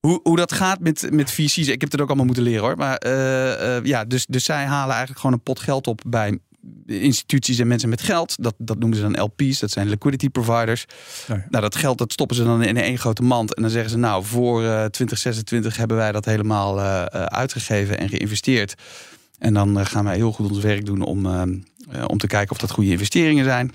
hoe, 0.01 0.21
hoe 0.23 0.37
dat 0.37 0.53
gaat 0.53 0.81
met, 0.81 1.09
met 1.11 1.31
VC's, 1.33 1.57
ik 1.69 1.81
heb 1.81 1.91
het 1.93 2.01
ook 2.01 2.07
allemaal 2.07 2.25
moeten 2.27 2.43
leren 2.45 2.63
hoor. 2.63 2.77
Maar 2.77 2.97
eh, 2.97 3.77
eh, 3.77 3.85
ja, 3.85 4.05
dus, 4.05 4.27
dus 4.27 4.45
zij 4.45 4.65
halen 4.65 4.91
eigenlijk 4.91 5.21
gewoon 5.21 5.37
een 5.37 5.43
pot 5.43 5.61
geld 5.61 5.87
op 5.87 6.01
bij 6.07 6.39
instituties 6.87 7.59
en 7.59 7.67
mensen 7.67 7.89
met 7.89 8.03
geld. 8.03 8.43
Dat, 8.43 8.55
dat 8.59 8.79
noemen 8.79 8.99
ze 8.99 9.09
dan 9.11 9.23
LP's, 9.23 9.59
dat 9.59 9.71
zijn 9.71 9.89
liquidity 9.89 10.29
providers. 10.29 10.87
Ja. 11.27 11.47
Nou, 11.49 11.63
dat 11.63 11.77
geld 11.77 11.99
dat 11.99 12.13
stoppen 12.13 12.37
ze 12.37 12.45
dan 12.45 12.63
in 12.63 12.77
één 12.77 12.99
grote 12.99 13.23
mand. 13.23 13.55
En 13.55 13.63
dan 13.63 13.71
zeggen 13.71 13.91
ze, 13.91 13.97
nou, 13.97 14.25
voor 14.25 14.65
eh 14.65 14.85
2026 14.85 15.77
hebben 15.77 15.97
wij 15.97 16.13
dat 16.13 16.25
helemaal 16.25 16.81
eh, 16.81 17.03
eh, 17.03 17.25
uitgegeven 17.25 17.99
en 17.99 18.09
geïnvesteerd. 18.09 18.75
En 19.39 19.55
dan 19.55 19.79
eh, 19.79 19.87
gaan 19.87 20.05
wij 20.05 20.17
heel 20.17 20.33
goed 20.33 20.51
ons 20.51 20.59
werk 20.59 20.87
doen 20.87 21.03
om, 21.03 21.27
eh, 21.27 21.43
eh, 21.91 22.05
om 22.07 22.19
te 22.19 22.27
kijken 22.27 22.51
of 22.51 22.59
dat 22.59 22.71
goede 22.71 22.91
investeringen 22.91 23.45
zijn. 23.45 23.73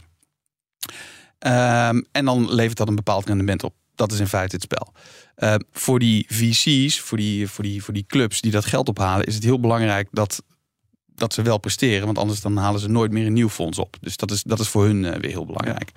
Ehm, 1.40 2.02
en 2.12 2.26
dan 2.26 2.54
levert 2.54 2.78
dat 2.78 2.88
een 2.88 2.96
bepaald 2.96 3.28
rendement 3.28 3.64
op. 3.64 3.74
Dat 3.96 4.12
is 4.12 4.20
in 4.20 4.28
feite 4.28 4.56
het 4.56 4.64
spel. 4.64 4.94
Eh, 5.36 5.56
voor 5.72 6.00
die 6.00 6.26
VC's, 6.30 7.00
voor 7.00 7.18
die, 7.18 7.48
voor, 7.48 7.64
die, 7.64 7.84
voor 7.84 7.94
die 7.94 8.06
clubs 8.08 8.42
die 8.42 8.52
dat 8.52 8.66
geld 8.66 8.90
ophalen, 8.90 9.26
is 9.26 9.36
het 9.36 9.44
heel 9.44 9.60
belangrijk 9.60 10.08
dat, 10.12 10.44
dat 11.22 11.34
ze 11.34 11.42
wel 11.42 11.58
presteren. 11.58 12.06
Want 12.06 12.18
anders 12.18 12.42
dan 12.42 12.58
halen 12.58 12.80
ze 12.80 12.90
nooit 12.90 13.12
meer 13.12 13.26
een 13.26 13.34
nieuw 13.34 13.50
fonds 13.50 13.78
op. 13.78 13.98
Dus 14.02 14.18
dat 14.18 14.32
is, 14.32 14.44
dat 14.44 14.60
is 14.60 14.68
voor 14.68 14.86
hun 14.86 15.06
eh, 15.06 15.20
weer 15.20 15.32
heel 15.32 15.46
belangrijk. 15.46 15.92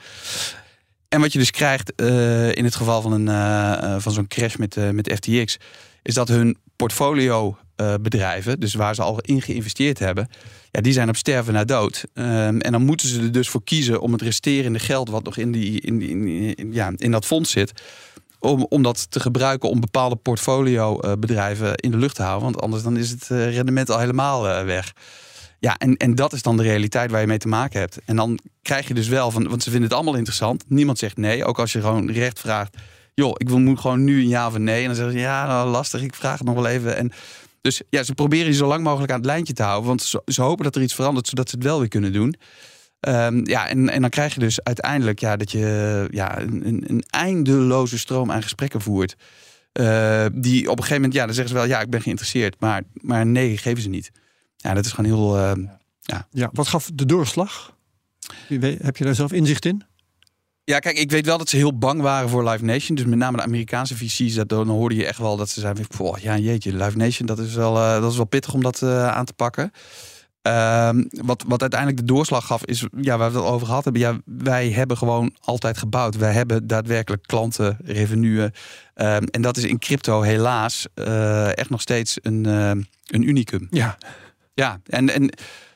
En 1.08 1.20
wat 1.20 1.32
je 1.32 1.38
dus 1.38 1.50
krijgt 1.50 1.94
eh, 1.94 2.54
in 2.54 2.64
het 2.64 2.74
geval 2.74 3.02
van, 3.02 3.12
een, 3.12 3.28
eh, 3.28 3.96
van 3.98 4.12
zo'n 4.12 4.28
crash 4.28 4.56
met, 4.56 4.92
met 4.92 5.12
FTX, 5.14 5.56
is 6.02 6.14
dat 6.14 6.28
hun 6.28 6.56
portfolio 6.76 7.56
bedrijven, 8.00 8.60
dus 8.60 8.74
waar 8.74 8.94
ze 8.94 9.02
al 9.02 9.20
in 9.20 9.42
geïnvesteerd 9.42 9.98
hebben, 9.98 10.28
ja, 10.70 10.80
die 10.80 10.92
zijn 10.92 11.08
op 11.08 11.16
sterven 11.16 11.52
na 11.52 11.64
dood. 11.64 12.04
Ehm, 12.14 12.58
en 12.58 12.72
dan 12.72 12.82
moeten 12.84 13.08
ze 13.08 13.20
er 13.20 13.32
dus 13.32 13.48
voor 13.48 13.64
kiezen 13.64 14.00
om 14.00 14.12
het 14.12 14.22
resterende 14.22 14.78
geld 14.78 15.08
wat 15.08 15.24
nog 15.24 15.36
in, 15.36 15.52
die, 15.52 15.80
in, 15.80 15.98
die, 15.98 16.08
in, 16.08 16.54
in- 16.54 16.72
ja, 16.72 16.92
in 16.96 17.10
dat 17.10 17.26
fonds 17.26 17.50
zit, 17.50 17.72
om, 18.44 18.66
om 18.68 18.82
dat 18.82 19.10
te 19.10 19.20
gebruiken 19.20 19.68
om 19.68 19.80
bepaalde 19.80 20.16
portfolio 20.16 21.00
eh, 21.00 21.72
in 21.76 21.90
de 21.90 21.96
lucht 21.96 22.14
te 22.14 22.22
houden. 22.22 22.44
Want 22.44 22.60
anders 22.62 22.82
dan 22.82 22.96
is 22.96 23.10
het 23.10 23.30
eh, 23.30 23.54
rendement 23.54 23.90
al 23.90 23.98
helemaal 23.98 24.48
eh, 24.48 24.64
weg. 24.64 24.92
Ja, 25.58 25.76
en, 25.76 25.96
en 25.96 26.14
dat 26.14 26.32
is 26.32 26.42
dan 26.42 26.56
de 26.56 26.62
realiteit 26.62 27.10
waar 27.10 27.20
je 27.20 27.26
mee 27.26 27.38
te 27.38 27.48
maken 27.48 27.80
hebt. 27.80 27.98
En 28.04 28.16
dan 28.16 28.38
krijg 28.62 28.88
je 28.88 28.94
dus 28.94 29.08
wel 29.08 29.30
van, 29.30 29.48
want 29.48 29.62
ze 29.62 29.70
vinden 29.70 29.88
het 29.88 29.96
allemaal 29.96 30.14
interessant. 30.14 30.64
Niemand 30.68 30.98
zegt 30.98 31.16
nee. 31.16 31.44
Ook 31.44 31.58
als 31.58 31.72
je 31.72 31.80
gewoon 31.80 32.10
recht 32.10 32.40
vraagt, 32.40 32.76
joh, 33.14 33.32
ik 33.36 33.48
wil, 33.48 33.58
moet 33.60 33.80
gewoon 33.80 34.04
nu 34.04 34.20
een 34.20 34.28
ja 34.28 34.46
of 34.46 34.54
een 34.54 34.64
nee. 34.64 34.80
En 34.80 34.86
dan 34.86 34.94
zeggen 34.94 35.14
ze, 35.14 35.20
ja, 35.20 35.46
nou, 35.46 35.68
lastig, 35.68 36.02
ik 36.02 36.14
vraag 36.14 36.38
het 36.38 36.46
nog 36.46 36.54
wel 36.54 36.66
even. 36.66 36.96
En 36.96 37.12
dus 37.60 37.82
ja, 37.90 38.02
ze 38.02 38.14
proberen 38.14 38.46
je 38.46 38.52
zo 38.52 38.66
lang 38.66 38.84
mogelijk 38.84 39.12
aan 39.12 39.18
het 39.18 39.26
lijntje 39.26 39.52
te 39.52 39.62
houden. 39.62 39.88
Want 39.88 40.12
ze 40.26 40.42
hopen 40.42 40.64
dat 40.64 40.76
er 40.76 40.82
iets 40.82 40.94
verandert, 40.94 41.28
zodat 41.28 41.48
ze 41.48 41.54
het 41.54 41.64
wel 41.64 41.78
weer 41.78 41.88
kunnen 41.88 42.12
doen. 42.12 42.34
Ehm, 43.04 43.40
ja, 43.48 43.68
en, 43.68 43.88
en 43.88 44.00
dan 44.00 44.10
krijg 44.10 44.34
je 44.34 44.40
dus 44.40 44.62
uiteindelijk 44.62 45.18
ja, 45.20 45.36
dat 45.36 45.50
je 45.50 46.06
ja, 46.10 46.40
een, 46.40 46.84
een, 46.86 47.04
eindeloze 47.10 47.98
stroom 47.98 48.30
aan 48.30 48.42
gesprekken 48.42 48.80
voert. 48.80 49.14
Eh, 49.72 50.26
die 50.32 50.62
op 50.62 50.76
een 50.76 50.82
gegeven 50.82 50.94
moment, 50.94 51.12
ja, 51.14 51.24
dan 51.24 51.34
zeggen 51.34 51.54
ze 51.54 51.60
wel, 51.60 51.68
ja, 51.68 51.80
ik 51.80 51.90
ben 51.90 52.02
geïnteresseerd. 52.02 52.56
Maar, 52.60 52.82
maar 52.92 53.26
nee, 53.26 53.56
geven 53.56 53.82
ze 53.82 53.88
niet. 53.88 54.10
Ja, 54.56 54.74
dat 54.74 54.84
is 54.84 54.92
gewoon 54.92 55.10
heel... 55.10 55.38
ehm, 55.38 55.64
Ja, 56.30 56.50
wat 56.52 56.68
gaf 56.68 56.90
de 56.94 57.06
doorslag? 57.06 57.76
Heb 58.78 58.96
je 58.96 59.04
daar 59.04 59.14
zelf 59.14 59.32
inzicht 59.32 59.64
in? 59.64 59.82
Ja, 60.64 60.78
kijk, 60.78 60.98
ik 60.98 61.10
weet 61.10 61.26
wel 61.26 61.38
dat 61.38 61.48
ze 61.48 61.56
heel 61.56 61.78
bang 61.78 62.00
waren 62.00 62.28
voor 62.28 62.48
Live 62.48 62.64
Nation. 62.64 62.96
Dus 62.96 63.04
met 63.06 63.18
name 63.18 63.36
de 63.36 63.42
Amerikaanse 63.42 63.96
VC's, 63.96 64.34
dat, 64.34 64.48
dan 64.48 64.68
hoorde 64.68 64.94
je 64.94 65.06
echt 65.06 65.18
wel 65.18 65.36
dat 65.36 65.48
ze 65.48 65.60
zeiden... 65.60 65.86
"Poh, 65.96 66.18
ja, 66.18 66.38
jeetje, 66.38 66.76
Live 66.76 66.96
Nation, 66.96 67.26
dat 67.26 67.38
is 67.38 67.54
wel, 67.54 67.76
eh, 67.76 68.00
dat 68.00 68.10
is 68.10 68.16
wel 68.16 68.26
pittig 68.26 68.54
om 68.54 68.62
dat 68.62 68.82
eh, 68.82 69.08
aan 69.08 69.24
te 69.24 69.32
pakken. 69.32 69.70
Ehm, 70.44 71.04
wat, 71.10 71.44
wat 71.46 71.60
uiteindelijk 71.60 72.00
de 72.00 72.12
doorslag 72.12 72.46
gaf, 72.46 72.64
is 72.64 72.86
ja, 73.00 73.18
waar 73.18 73.30
we 73.30 73.36
het 73.36 73.46
al 73.46 73.52
over 73.52 73.66
gehad 73.66 73.84
hebben. 73.84 74.02
Ja, 74.02 74.18
wij 74.24 74.70
hebben 74.70 74.96
gewoon 74.96 75.34
altijd 75.40 75.78
gebouwd. 75.78 76.16
Wij 76.16 76.32
hebben 76.32 76.66
daadwerkelijk 76.66 77.22
klanten, 77.22 77.78
revenuen. 77.84 78.52
Ehm, 78.94 79.22
en 79.22 79.42
dat 79.42 79.56
is 79.56 79.64
in 79.64 79.78
crypto 79.78 80.20
helaas 80.22 80.86
eh, 80.94 81.58
echt 81.58 81.70
nog 81.70 81.80
steeds 81.80 82.18
een, 82.22 82.46
eh, 82.46 82.68
een 83.06 83.28
unicum. 83.28 83.66
Ja. 83.70 83.98
Ja, 84.54 84.80
en, 84.86 85.10
en 85.10 85.30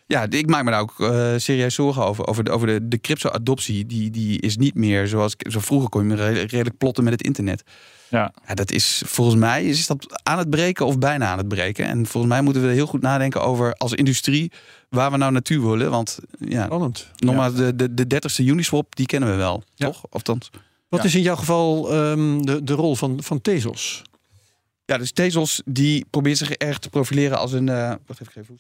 ja, 0.07 0.27
ik 0.31 0.47
maak 0.47 0.65
me 0.65 0.71
daar 0.71 0.81
ook 0.81 1.01
eh, 1.01 1.33
serieus 1.37 1.75
zorgen 1.75 2.05
over. 2.05 2.27
Over 2.27 2.45
de, 2.45 2.51
over 2.51 2.67
de, 2.67 2.89
de 2.89 3.01
crypto-adoptie. 3.01 3.87
Die, 3.87 4.11
die 4.11 4.41
is 4.41 4.57
niet 4.57 4.75
meer 4.75 5.07
zoals 5.07 5.35
zo 5.39 5.61
vroeger 5.61 5.89
kon 5.89 6.03
je 6.03 6.09
me 6.09 6.15
redelijk, 6.15 6.51
redelijk 6.51 6.79
plotten 6.79 7.05
met 7.05 7.13
het 7.13 7.23
internet. 7.23 7.63
Ja. 8.11 8.33
Ja, 8.47 8.55
dat 8.55 8.71
is 8.71 9.03
volgens 9.07 9.37
mij 9.37 9.65
is 9.65 9.87
dat 9.87 10.21
aan 10.23 10.39
het 10.39 10.51
breken 10.51 10.87
of 10.87 10.99
bijna 10.99 11.27
aan 11.27 11.39
het 11.39 11.49
breken. 11.49 11.87
En 11.87 12.07
volgens 12.07 12.33
mij 12.33 12.43
moeten 12.43 12.63
we 12.67 12.73
heel 12.73 12.87
goed 12.87 13.01
nadenken 13.01 13.43
over 13.43 13.75
als 13.75 13.93
industrie 13.93 14.53
waar 14.89 15.11
we 15.11 15.17
nou 15.17 15.33
naartoe 15.33 15.69
willen. 15.71 15.91
Want 15.91 16.19
ja, 16.39 16.65
Spannend. 16.65 17.11
nogmaals, 17.17 17.55
de, 17.55 17.77
de, 17.77 17.95
de 17.95 18.05
30ste 18.15 18.45
Uniswap, 18.45 18.97
die 18.97 19.07
kennen 19.07 19.31
we 19.31 19.35
wel, 19.37 19.63
Ja. 19.75 19.87
toch? 19.87 20.05
Of 20.11 20.23
dan, 20.23 20.41
Wat 20.89 21.01
Ja. 21.01 21.07
is 21.07 21.15
in 21.15 21.23
jouw 21.23 21.37
geval 21.37 21.93
ehm, 21.93 22.41
de, 22.43 22.65
de 22.65 22.73
rol 22.73 22.97
van, 22.97 23.23
van 23.23 23.41
Tezos? 23.41 24.03
Ja, 24.85 24.99
dus 24.99 25.13
Tezos 25.13 25.63
die 25.65 26.07
probeert 26.11 26.39
zich 26.39 26.51
erg 26.51 26.79
te 26.79 26.89
profileren 26.91 27.39
als 27.39 27.53
een. 27.53 27.69
eh 27.69 27.93
wacht 28.07 28.21
even, 28.21 28.43
even 28.43 28.59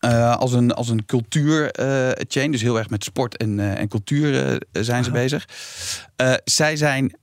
Eh, 0.00 0.36
als 0.36 0.52
een, 0.52 0.72
als 0.72 0.88
een 0.88 1.04
cultuur 1.04 1.70
eh, 1.70 2.24
chain. 2.28 2.50
Dus 2.50 2.62
heel 2.62 2.78
erg 2.78 2.90
met 2.90 3.04
sport 3.04 3.36
en, 3.36 3.60
eh, 3.60 3.78
en 3.78 3.88
cultuur 3.88 4.62
zijn 4.72 5.04
ze 5.04 5.10
bezig. 5.10 5.48
Zij 6.44 6.76
zijn 6.76 7.16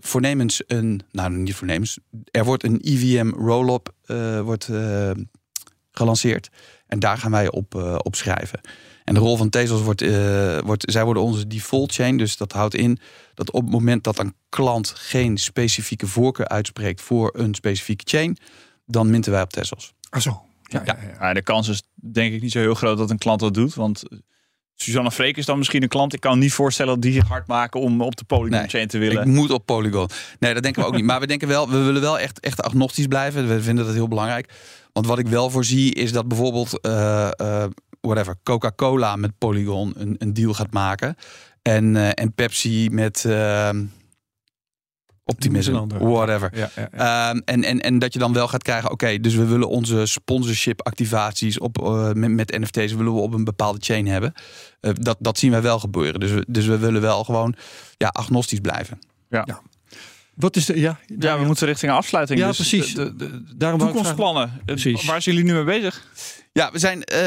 voornemens 0.00 0.62
een. 0.66 1.00
Nou, 1.10 1.32
niet 1.32 1.54
voornemens. 1.54 1.98
Er 2.30 2.44
wordt 2.44 2.64
een 2.64 2.80
EVM 2.82 3.28
roll-up 3.28 3.92
wordt, 4.44 4.68
gelanceerd. 5.90 6.48
En 6.86 6.98
daar 6.98 7.18
gaan 7.18 7.30
wij 7.30 7.50
op, 7.50 7.74
op 8.04 8.14
schrijven. 8.14 8.60
En 9.04 9.14
de 9.14 9.20
rol 9.20 9.36
van 9.36 9.50
Tezos 9.50 9.82
wordt, 9.82 10.02
uh, 10.02 10.58
wordt, 10.58 10.90
zij 10.92 11.04
worden 11.04 11.22
onze 11.22 11.46
default 11.46 11.92
chain. 11.92 12.16
Dus 12.16 12.36
dat 12.36 12.52
houdt 12.52 12.74
in 12.74 12.98
dat 13.34 13.50
op 13.50 13.62
het 13.62 13.70
moment 13.70 14.04
dat 14.04 14.18
een 14.18 14.34
klant 14.48 14.88
geen 14.88 15.38
specifieke 15.38 16.06
voorkeur 16.06 16.48
uitspreekt 16.48 17.00
voor 17.00 17.30
een 17.36 17.54
specifieke 17.54 18.04
chain, 18.06 18.36
dan 18.84 19.10
minten 19.10 19.32
wij 19.32 19.42
op 19.42 19.50
Tezos. 19.50 19.94
Ah 20.10 20.20
zo. 20.20 20.42
Ja, 20.62 20.82
ja. 20.84 20.96
ja, 21.20 21.32
de 21.32 21.42
kans 21.42 21.68
is 21.68 21.82
denk 21.94 22.34
ik 22.34 22.42
niet 22.42 22.52
zo 22.52 22.58
heel 22.58 22.74
groot 22.74 22.98
dat 22.98 23.10
een 23.10 23.18
klant 23.18 23.40
dat 23.40 23.54
doet. 23.54 23.74
Want 23.74 24.02
Susanne 24.74 25.10
Freek 25.10 25.36
is 25.36 25.46
dan 25.46 25.58
misschien 25.58 25.82
een 25.82 25.88
klant. 25.88 26.12
Ik 26.12 26.20
kan 26.20 26.38
niet 26.38 26.52
voorstellen 26.52 26.92
dat 26.92 27.02
die 27.02 27.12
zich 27.12 27.28
hard 27.28 27.46
maken 27.46 27.80
om 27.80 28.00
op 28.00 28.16
de 28.16 28.24
Polygon 28.24 28.68
chain 28.68 28.88
te 28.88 28.98
willen. 28.98 29.20
Ik 29.22 29.28
moet 29.28 29.50
op 29.50 29.66
Polygon. 29.66 30.08
Nee, 30.38 30.54
dat 30.54 30.62
denken 30.62 30.82
we 30.82 30.88
ook 30.88 30.94
niet. 30.94 31.04
Maar 31.04 31.20
we 31.20 31.26
denken 31.26 31.48
wel, 31.48 31.70
we 31.70 31.78
willen 31.78 32.00
wel 32.00 32.18
echt, 32.18 32.40
echt 32.40 32.62
agnostisch 32.62 33.06
blijven. 33.06 33.48
We 33.48 33.62
vinden 33.62 33.84
dat 33.84 33.94
heel 33.94 34.08
belangrijk. 34.08 34.52
Want 34.92 35.06
wat 35.06 35.18
ik 35.18 35.26
wel 35.26 35.50
voorzie 35.50 35.94
is 35.94 36.12
dat 36.12 36.28
bijvoorbeeld 36.28 36.78
uh, 36.86 37.30
uh, 37.40 37.64
whatever, 38.00 38.36
Coca-Cola 38.42 39.16
met 39.16 39.38
Polygon 39.38 39.92
een, 39.96 40.16
een 40.18 40.34
deal 40.34 40.54
gaat 40.54 40.72
maken. 40.72 41.16
En, 41.62 41.94
uh, 41.94 42.08
en 42.14 42.32
Pepsi 42.34 42.90
met 42.90 43.24
ehm, 45.24 45.36
Optimism, 45.36 45.86
whatever. 45.98 46.50
Ja, 46.56 46.70
ja, 46.76 46.88
ja. 46.96 47.30
Um, 47.30 47.42
en, 47.44 47.64
en, 47.64 47.80
en 47.80 47.98
dat 47.98 48.12
je 48.12 48.18
dan 48.18 48.32
wel 48.32 48.48
gaat 48.48 48.62
krijgen, 48.62 48.90
oké, 48.90 49.20
dus 49.20 49.34
we 49.34 49.44
willen 49.46 49.68
onze 49.68 50.06
sponsorship 50.06 50.82
activaties 50.82 51.58
op, 51.58 51.82
uh, 51.82 52.12
met, 52.12 52.30
met 52.30 52.58
NFT's 52.58 52.92
willen 52.92 53.14
we 53.14 53.20
op 53.20 53.32
een 53.32 53.44
bepaalde 53.44 53.78
chain 53.80 54.06
hebben. 54.06 54.32
Uh, 54.80 54.90
dat, 54.94 55.16
dat 55.20 55.38
zien 55.38 55.50
wij 55.50 55.62
wel 55.62 55.78
gebeuren. 55.78 56.20
Dus 56.20 56.30
we, 56.30 56.44
dus 56.48 56.66
we 56.66 56.78
willen 56.78 57.00
wel 57.00 57.24
gewoon 57.24 57.54
ja, 57.96 58.08
agnostisch 58.08 58.60
blijven. 58.60 58.98
Ja. 59.28 59.60
Wat 60.36 60.56
is 60.56 60.66
de, 60.66 60.80
ja, 60.80 60.98
ja, 61.18 61.38
we 61.38 61.44
moeten 61.44 61.66
richting 61.66 61.92
afsluiting. 61.92 62.38
Ja, 62.38 62.46
dus 62.46 62.56
precies. 62.56 62.94
De, 62.94 63.16
de, 63.16 63.30
de, 63.30 63.56
Daarom 63.56 63.80
toekomstplannen. 63.80 64.60
Precies. 64.64 65.04
Waar 65.04 65.22
zijn 65.22 65.36
jullie 65.36 65.50
nu 65.50 65.64
mee 65.64 65.80
bezig? 65.80 66.06
Ja, 66.52 66.70
we 66.72 66.78
zijn. 66.78 67.02
Uh, 67.12 67.18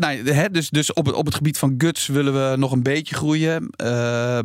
nou, 0.00 0.32
hè, 0.32 0.50
dus 0.50 0.70
dus 0.70 0.92
op, 0.92 1.06
het, 1.06 1.14
op 1.14 1.26
het 1.26 1.34
gebied 1.34 1.58
van 1.58 1.74
guts 1.78 2.06
willen 2.06 2.32
we 2.32 2.56
nog 2.56 2.72
een 2.72 2.82
beetje 2.82 3.14
groeien. 3.14 3.62
Uh, 3.62 3.88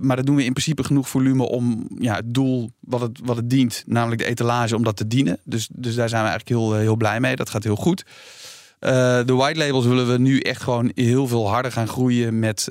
maar 0.02 0.16
dat 0.16 0.26
doen 0.26 0.36
we 0.36 0.44
in 0.44 0.52
principe 0.52 0.84
genoeg 0.84 1.10
volume 1.10 1.44
om 1.44 1.90
ja, 2.00 2.16
het 2.16 2.34
doel 2.34 2.72
wat 2.80 3.02
het, 3.02 3.20
wat 3.24 3.36
het 3.36 3.50
dient, 3.50 3.84
namelijk 3.86 4.22
de 4.22 4.28
etalage, 4.28 4.76
om 4.76 4.84
dat 4.84 4.98
te 4.98 5.08
dienen. 5.08 5.40
Dus, 5.44 5.68
dus 5.72 5.96
daar 5.96 6.10
zijn 6.10 6.24
we 6.24 6.30
eigenlijk 6.30 6.60
heel, 6.60 6.74
heel 6.74 6.96
blij 6.96 7.20
mee. 7.20 7.36
Dat 7.36 7.50
gaat 7.50 7.64
heel 7.64 7.76
goed. 7.76 8.04
Uh, 8.80 8.90
de 9.26 9.34
white 9.34 9.60
labels 9.60 9.86
willen 9.86 10.12
we 10.12 10.18
nu 10.18 10.40
echt 10.40 10.62
gewoon 10.62 10.92
heel 10.96 11.28
veel 11.28 11.50
harder 11.50 11.72
gaan 11.72 11.88
groeien 11.88 12.40
met 12.40 12.68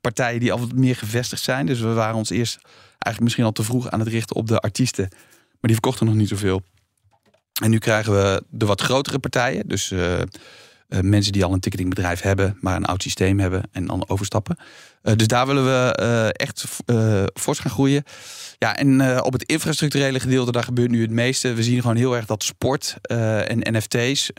partijen 0.00 0.40
die 0.40 0.52
al 0.52 0.58
wat 0.58 0.72
meer 0.72 0.96
gevestigd 0.96 1.42
zijn. 1.42 1.66
Dus 1.66 1.80
we 1.80 1.92
waren 1.92 2.16
ons 2.16 2.30
eerst 2.30 2.58
eigenlijk 3.08 3.20
misschien 3.20 3.44
al 3.44 3.52
te 3.52 3.62
vroeg 3.62 3.90
aan 3.90 4.00
het 4.00 4.08
richten 4.08 4.36
op 4.36 4.46
de 4.46 4.58
artiesten. 4.58 5.08
Maar 5.10 5.70
die 5.70 5.72
verkochten 5.72 6.06
nog 6.06 6.14
niet 6.14 6.28
zoveel. 6.28 6.62
En 7.62 7.70
nu 7.70 7.78
krijgen 7.78 8.12
we 8.12 8.42
de 8.50 8.66
wat 8.66 8.80
grotere 8.80 9.18
partijen. 9.18 9.68
Dus 9.68 9.90
uh, 9.90 10.18
uh, 10.18 10.24
mensen 11.00 11.32
die 11.32 11.44
al 11.44 11.52
een 11.52 11.60
ticketingbedrijf 11.60 12.20
hebben, 12.20 12.58
maar 12.60 12.76
een 12.76 12.84
oud 12.84 13.02
systeem 13.02 13.38
hebben 13.38 13.62
en 13.72 13.86
dan 13.86 14.08
overstappen. 14.08 14.56
Uh, 15.08 15.14
dus 15.16 15.26
daar 15.26 15.46
willen 15.46 15.64
we 15.64 15.92
echt 16.32 16.64
fors 17.34 17.58
gaan 17.58 17.70
groeien. 17.70 18.02
Ja, 18.58 18.76
en 18.76 19.22
op 19.24 19.32
het 19.32 19.42
infrastructurele 19.42 20.20
gedeelte, 20.20 20.52
daar 20.52 20.62
gebeurt 20.62 20.90
nu 20.90 21.02
het 21.02 21.10
meeste. 21.10 21.54
We 21.54 21.62
zien 21.62 21.80
gewoon 21.80 21.96
heel 21.96 22.16
erg 22.16 22.26
dat 22.26 22.42
sport 22.42 22.96
en 23.02 23.76
NFT's, 23.76 24.30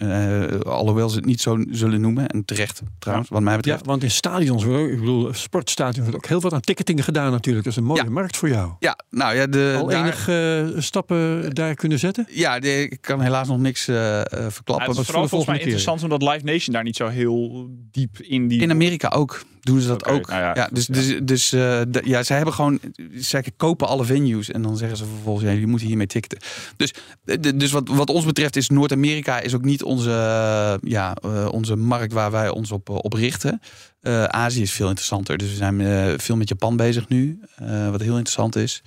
alhoewel 0.64 1.10
ze 1.10 1.16
het 1.16 1.26
niet 1.26 1.42
zo 1.42 1.64
zullen 1.70 2.02
noemen, 2.02 2.28
en 2.28 2.46
terecht 2.46 2.82
trouwens, 3.00 3.30
wat 3.30 3.42
mij 3.42 3.56
betreft. 3.56 3.80
Ja, 3.80 3.86
want 3.86 4.04
in 4.04 4.12
stadions, 4.12 4.64
ik 4.64 5.00
bedoel, 5.00 5.34
sportstadions 5.34 6.10
wordt 6.10 6.16
ook 6.16 6.26
heel 6.26 6.42
wat 6.42 6.54
aan 6.54 6.62
ticketing 6.62 7.04
gedaan 7.04 7.32
natuurlijk. 7.32 7.66
Dat 7.66 7.74
is 7.74 7.80
een 7.80 7.88
mooie 7.88 8.04
ja. 8.04 8.10
markt 8.10 8.38
voor 8.38 8.50
jou. 8.50 8.72
Ja, 8.80 8.98
nou 9.10 9.36
ja, 9.36 9.48
de, 9.48 9.76
Al 9.78 9.88
daar, 9.88 10.04
enige 10.04 10.74
stappen 10.78 11.54
daar 11.54 11.76
kunnen 11.76 12.00
zetten? 12.00 12.28
Ja, 12.30 12.60
de, 12.60 12.88
ik 12.90 13.02
kan 13.02 13.22
helaas 13.22 13.48
nog 13.48 13.60
niks 13.60 13.84
verklappen. 13.84 14.76
Ja, 14.76 14.88
het 14.88 14.98
is 14.98 15.06
vooral 15.06 15.28
volgens 15.28 15.50
mij 15.50 15.60
interessant 15.60 16.04
omdat 16.04 16.22
Live 16.22 16.46
Nation 16.46 16.74
daar 16.74 16.84
niet 16.84 16.96
zo 16.96 17.08
heel 17.08 17.68
diep 17.92 18.20
in 18.20 18.48
die... 18.48 18.62
In 18.62 18.72
Amerika 18.72 19.08
ook 19.08 19.44
doen 19.62 19.82
ze 19.82 19.88
dat 19.88 20.02
okay, 20.02 20.16
ook. 20.16 20.28
Nou 20.28 20.42
ja, 20.42 20.52
ja, 20.56 20.70
dus 20.72 20.86
dus, 20.86 21.20
dus 21.24 21.54
uh, 21.54 21.82
de, 21.88 22.02
ja, 22.04 22.24
zij 22.24 22.36
hebben 22.36 22.54
gewoon, 22.54 22.80
zij 23.16 23.44
kopen 23.58 23.88
alle 23.88 24.06
venues 24.06 24.52
en 24.52 24.62
dan 24.62 24.78
zeggen 24.78 24.98
ze 24.98 25.06
vervolgens, 25.06 25.46
ja, 25.46 25.52
jullie 25.52 25.68
moeten 25.68 25.88
hiermee 25.88 26.08
ticketen. 26.08 26.38
Dus, 26.78 26.94
de, 27.24 27.56
dus 27.58 27.72
wat, 27.72 27.88
wat 27.88 28.10
ons 28.10 28.26
betreft 28.26 28.56
is 28.56 28.70
Noord-Amerika 28.70 29.40
is 29.40 29.56
ook 29.56 29.64
niet 29.64 29.84
onze, 29.84 30.10
uh, 30.10 30.90
ja, 30.92 31.18
uh, 31.26 31.48
onze 31.52 31.76
markt 31.76 32.14
waar 32.14 32.32
wij 32.32 32.50
ons 32.50 32.72
op, 32.72 32.90
op 32.90 33.14
richten. 33.14 33.62
Uh, 34.02 34.24
Azië 34.24 34.62
is 34.62 34.72
veel 34.72 34.88
interessanter. 34.88 35.38
Dus 35.38 35.50
we 35.50 35.56
zijn 35.56 35.80
uh, 35.80 36.14
veel 36.18 36.36
met 36.36 36.50
Japan 36.50 36.76
bezig 36.76 37.08
nu. 37.08 37.40
Uh, 37.62 37.90
wat 37.90 38.02
heel 38.02 38.18
interessant 38.18 38.56
is. 38.56 38.82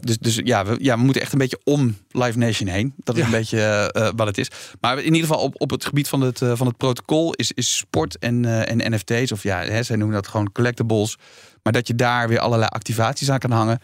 dus 0.00 0.18
dus 0.18 0.40
ja, 0.44 0.64
we, 0.64 0.76
ja, 0.80 0.96
we 0.96 1.02
moeten 1.02 1.22
echt 1.22 1.32
een 1.32 1.38
beetje 1.38 1.60
om 1.64 1.96
Live 2.10 2.38
Nation 2.38 2.68
heen. 2.68 2.94
Dat 2.96 3.14
is 3.14 3.20
ja. 3.20 3.26
een 3.26 3.34
beetje 3.38 4.12
wat 4.16 4.26
het 4.26 4.38
is. 4.38 4.50
Maar 4.80 4.98
in 4.98 5.14
ieder 5.14 5.28
geval 5.28 5.42
op, 5.42 5.60
op 5.60 5.70
het 5.70 5.84
gebied 5.84 6.08
van 6.08 6.20
het, 6.20 6.38
van 6.38 6.66
het 6.66 6.76
protocol 6.76 7.34
is, 7.34 7.52
is 7.52 7.76
sport 7.76 8.18
en, 8.18 8.66
en 8.66 8.94
NFT's. 8.94 9.32
Of 9.32 9.42
ja, 9.42 9.62
hè, 9.62 9.82
zij 9.82 9.96
noemen 9.96 10.16
dat 10.16 10.28
gewoon 10.28 10.52
collectibles. 10.52 11.16
Maar 11.62 11.72
dat 11.72 11.86
je 11.86 11.94
daar 11.94 12.28
weer 12.28 12.38
allerlei 12.38 12.70
activaties 12.70 13.30
aan 13.30 13.38
kan 13.38 13.50
hangen. 13.50 13.78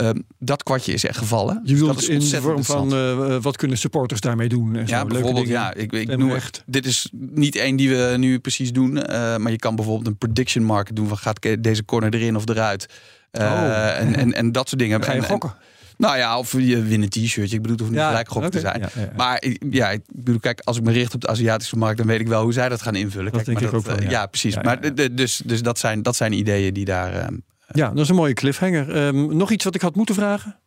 Uh, 0.00 0.10
dat 0.38 0.62
kwartje 0.62 0.92
is 0.92 1.04
echt 1.04 1.18
gevallen. 1.18 1.60
Je 1.64 1.72
bedoelt 1.72 1.94
dat 1.94 2.02
is 2.02 2.08
in 2.08 2.18
de 2.18 2.40
vorm 2.40 2.64
van 2.64 2.94
uh, 2.94 3.36
wat 3.40 3.56
kunnen 3.56 3.78
supporters 3.78 4.20
daarmee 4.20 4.48
doen? 4.48 4.76
En 4.76 4.86
ja, 4.86 5.00
zo. 5.00 5.06
bijvoorbeeld. 5.06 5.48
Ja, 5.48 5.74
ik, 5.74 5.92
ik 5.92 6.16
noem 6.16 6.34
echt. 6.34 6.62
Dit 6.66 6.86
is 6.86 7.10
niet 7.12 7.56
één 7.56 7.76
die 7.76 7.88
we 7.88 8.14
nu 8.18 8.38
precies 8.38 8.72
doen. 8.72 8.96
Uh, 8.96 9.36
maar 9.36 9.50
je 9.50 9.56
kan 9.56 9.76
bijvoorbeeld 9.76 10.06
een 10.06 10.16
prediction 10.16 10.64
market 10.64 10.96
doen 10.96 11.08
van 11.08 11.18
gaat 11.18 11.46
deze 11.58 11.84
corner 11.84 12.14
erin 12.14 12.36
of 12.36 12.48
eruit. 12.48 12.86
Oh. 13.32 13.98
en, 13.98 14.14
en, 14.14 14.32
en 14.32 14.52
dat 14.52 14.68
soort 14.68 14.80
dingen. 14.80 15.02
Ga 15.02 15.12
je 15.12 15.18
en, 15.18 15.24
gokken? 15.24 15.50
En, 15.50 15.56
nou 15.96 16.16
ja, 16.16 16.38
of 16.38 16.52
je 16.52 16.82
wint 16.82 17.02
een 17.02 17.08
t-shirtje. 17.24 17.56
Ik 17.56 17.62
bedoel, 17.62 17.76
het 17.76 17.80
hoeft 17.80 17.90
niet 17.90 18.00
ja, 18.00 18.08
gelijk 18.08 18.28
gokken 18.28 18.50
okay. 18.50 18.62
te 18.62 18.68
zijn. 18.68 18.80
Ja, 18.80 19.02
ja, 19.02 19.16
maar 19.16 19.44
ja, 19.70 19.90
ik 19.90 20.02
bedoel, 20.12 20.40
kijk, 20.40 20.60
als 20.60 20.76
ik 20.76 20.82
me 20.82 20.92
richt 20.92 21.14
op 21.14 21.20
de 21.20 21.26
Aziatische 21.26 21.76
markt, 21.76 21.98
dan 21.98 22.06
weet 22.06 22.20
ik 22.20 22.28
wel 22.28 22.42
hoe 22.42 22.52
zij 22.52 22.68
dat 22.68 22.82
gaan 22.82 22.94
invullen. 22.94 23.32
Dat 23.32 23.42
kijk, 23.42 23.44
denk 23.46 23.58
maar 23.58 23.66
ik 23.66 23.84
dat, 23.84 23.94
ook 23.94 24.00
wel. 24.00 24.10
Ja, 24.10 24.26
precies. 24.26 24.56
Maar 24.56 24.94
dus, 25.14 25.42
dus 25.44 25.62
dat, 25.62 25.78
zijn, 25.78 26.02
dat 26.02 26.16
zijn 26.16 26.32
ideeën 26.32 26.74
die 26.74 26.84
daar. 26.84 27.28
Ja, 27.66 27.88
dat 27.88 27.98
is 27.98 28.08
een 28.08 28.14
mooie 28.14 28.34
cliffhanger. 28.34 29.06
Um, 29.06 29.36
nog 29.36 29.50
iets 29.50 29.64
wat 29.64 29.74
ik 29.74 29.80
had 29.80 29.94
moeten 29.94 30.14
vragen? 30.14 30.58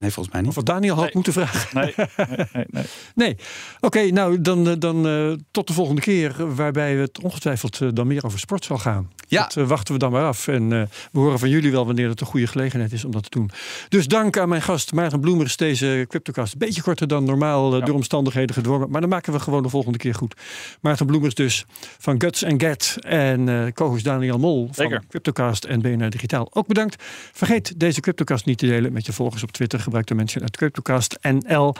Nee, 0.00 0.10
volgens 0.10 0.34
mij 0.34 0.42
niet. 0.42 0.50
Of 0.50 0.56
wat 0.56 0.66
Daniel 0.66 0.94
had 0.94 1.04
nee. 1.04 1.14
moeten 1.14 1.32
vragen. 1.32 1.80
Nee, 1.80 1.94
nee, 1.96 2.26
nee. 2.54 2.66
nee. 2.70 2.84
nee. 3.14 3.36
Oké, 3.76 3.86
okay, 3.86 4.08
nou 4.08 4.40
dan, 4.40 4.78
dan 4.78 5.06
uh, 5.06 5.32
tot 5.50 5.66
de 5.66 5.72
volgende 5.72 6.00
keer. 6.00 6.54
Waarbij 6.54 6.94
het 6.94 7.20
ongetwijfeld 7.22 7.80
uh, 7.80 7.88
dan 7.92 8.06
meer 8.06 8.24
over 8.24 8.38
sport 8.38 8.64
zal 8.64 8.78
gaan. 8.78 9.10
Ja. 9.28 9.42
Dat 9.42 9.56
uh, 9.56 9.68
wachten 9.68 9.94
we 9.94 10.00
dan 10.00 10.12
maar 10.12 10.24
af. 10.24 10.48
En 10.48 10.68
we 10.68 11.18
horen 11.18 11.38
van 11.38 11.48
jullie 11.48 11.70
wel 11.70 11.86
wanneer 11.86 12.08
het 12.08 12.20
een 12.20 12.26
goede 12.26 12.46
gelegenheid 12.46 12.92
is 12.92 13.04
om 13.04 13.10
dat 13.10 13.22
te 13.22 13.30
doen. 13.30 13.50
Dus 13.88 14.06
dank 14.06 14.38
aan 14.38 14.48
mijn 14.48 14.62
gast 14.62 14.92
Maarten 14.92 15.20
Bloemers. 15.20 15.56
Deze 15.56 16.04
CryptoCast. 16.08 16.58
Beetje 16.58 16.82
korter 16.82 17.08
dan 17.08 17.24
normaal 17.24 17.76
ja. 17.76 17.84
door 17.84 17.94
omstandigheden 17.94 18.54
gedwongen. 18.54 18.90
Maar 18.90 19.00
dan 19.00 19.10
maken 19.10 19.32
we 19.32 19.40
gewoon 19.40 19.62
de 19.62 19.68
volgende 19.68 19.98
keer 19.98 20.14
goed. 20.14 20.34
Maarten 20.80 21.06
Bloemers 21.06 21.34
dus 21.34 21.64
van 21.98 22.20
Guts 22.20 22.44
and 22.44 22.62
Get. 22.62 22.96
En 23.00 23.72
co-host 23.74 24.04
Daniel 24.04 24.38
Mol 24.38 24.64
van 24.66 24.74
Zeker. 24.74 25.02
CryptoCast 25.08 25.64
en 25.64 25.80
BNR 25.80 26.10
Digitaal. 26.10 26.48
Ook 26.52 26.66
bedankt. 26.66 27.04
Vergeet 27.32 27.80
deze 27.80 28.00
CryptoCast 28.00 28.46
niet 28.46 28.58
te 28.58 28.66
delen 28.66 28.92
met 28.92 29.06
je 29.06 29.12
volgers 29.12 29.42
op 29.42 29.52
Twitter 29.52 29.80
gebruik 29.90 30.06
de 30.06 30.14
mensen 30.14 30.42
uit 30.42 30.56
CryptoCast 30.56 31.18
NL. 31.22 31.74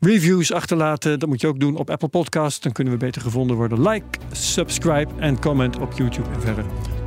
Reviews 0.00 0.52
achterlaten, 0.52 1.18
dat 1.18 1.28
moet 1.28 1.40
je 1.40 1.46
ook 1.46 1.60
doen 1.60 1.76
op 1.76 1.90
Apple 1.90 2.08
Podcast. 2.08 2.62
Dan 2.62 2.72
kunnen 2.72 2.92
we 2.92 2.98
beter 2.98 3.22
gevonden 3.22 3.56
worden. 3.56 3.88
Like, 3.88 4.18
subscribe 4.32 5.14
en 5.18 5.40
comment 5.40 5.78
op 5.78 5.92
YouTube 5.92 6.30
en 6.30 6.40
verder. 6.40 6.64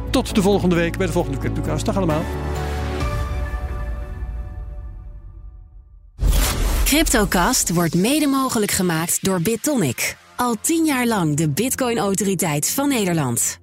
Tot 0.10 0.36
de 0.36 0.42
volgende 0.42 0.76
week 0.76 0.98
bij 0.98 1.06
de 1.06 1.12
volgende 1.12 1.38
CryptoCast. 1.38 1.86
Dag 1.86 1.98
allemaal. 1.98 2.24
CryptoCast 6.86 7.74
wordt 7.74 7.96
mede 7.96 8.28
mogelijk 8.28 8.72
gemaakt 8.72 9.24
door 9.24 9.42
BitTonic. 9.42 10.18
Al 10.36 10.56
tien 10.62 10.86
jaar 10.86 11.08
lang 11.08 11.36
de 11.36 11.50
Bitcoin-autoriteit 11.50 12.70
van 12.70 12.90
Nederland. 12.90 13.63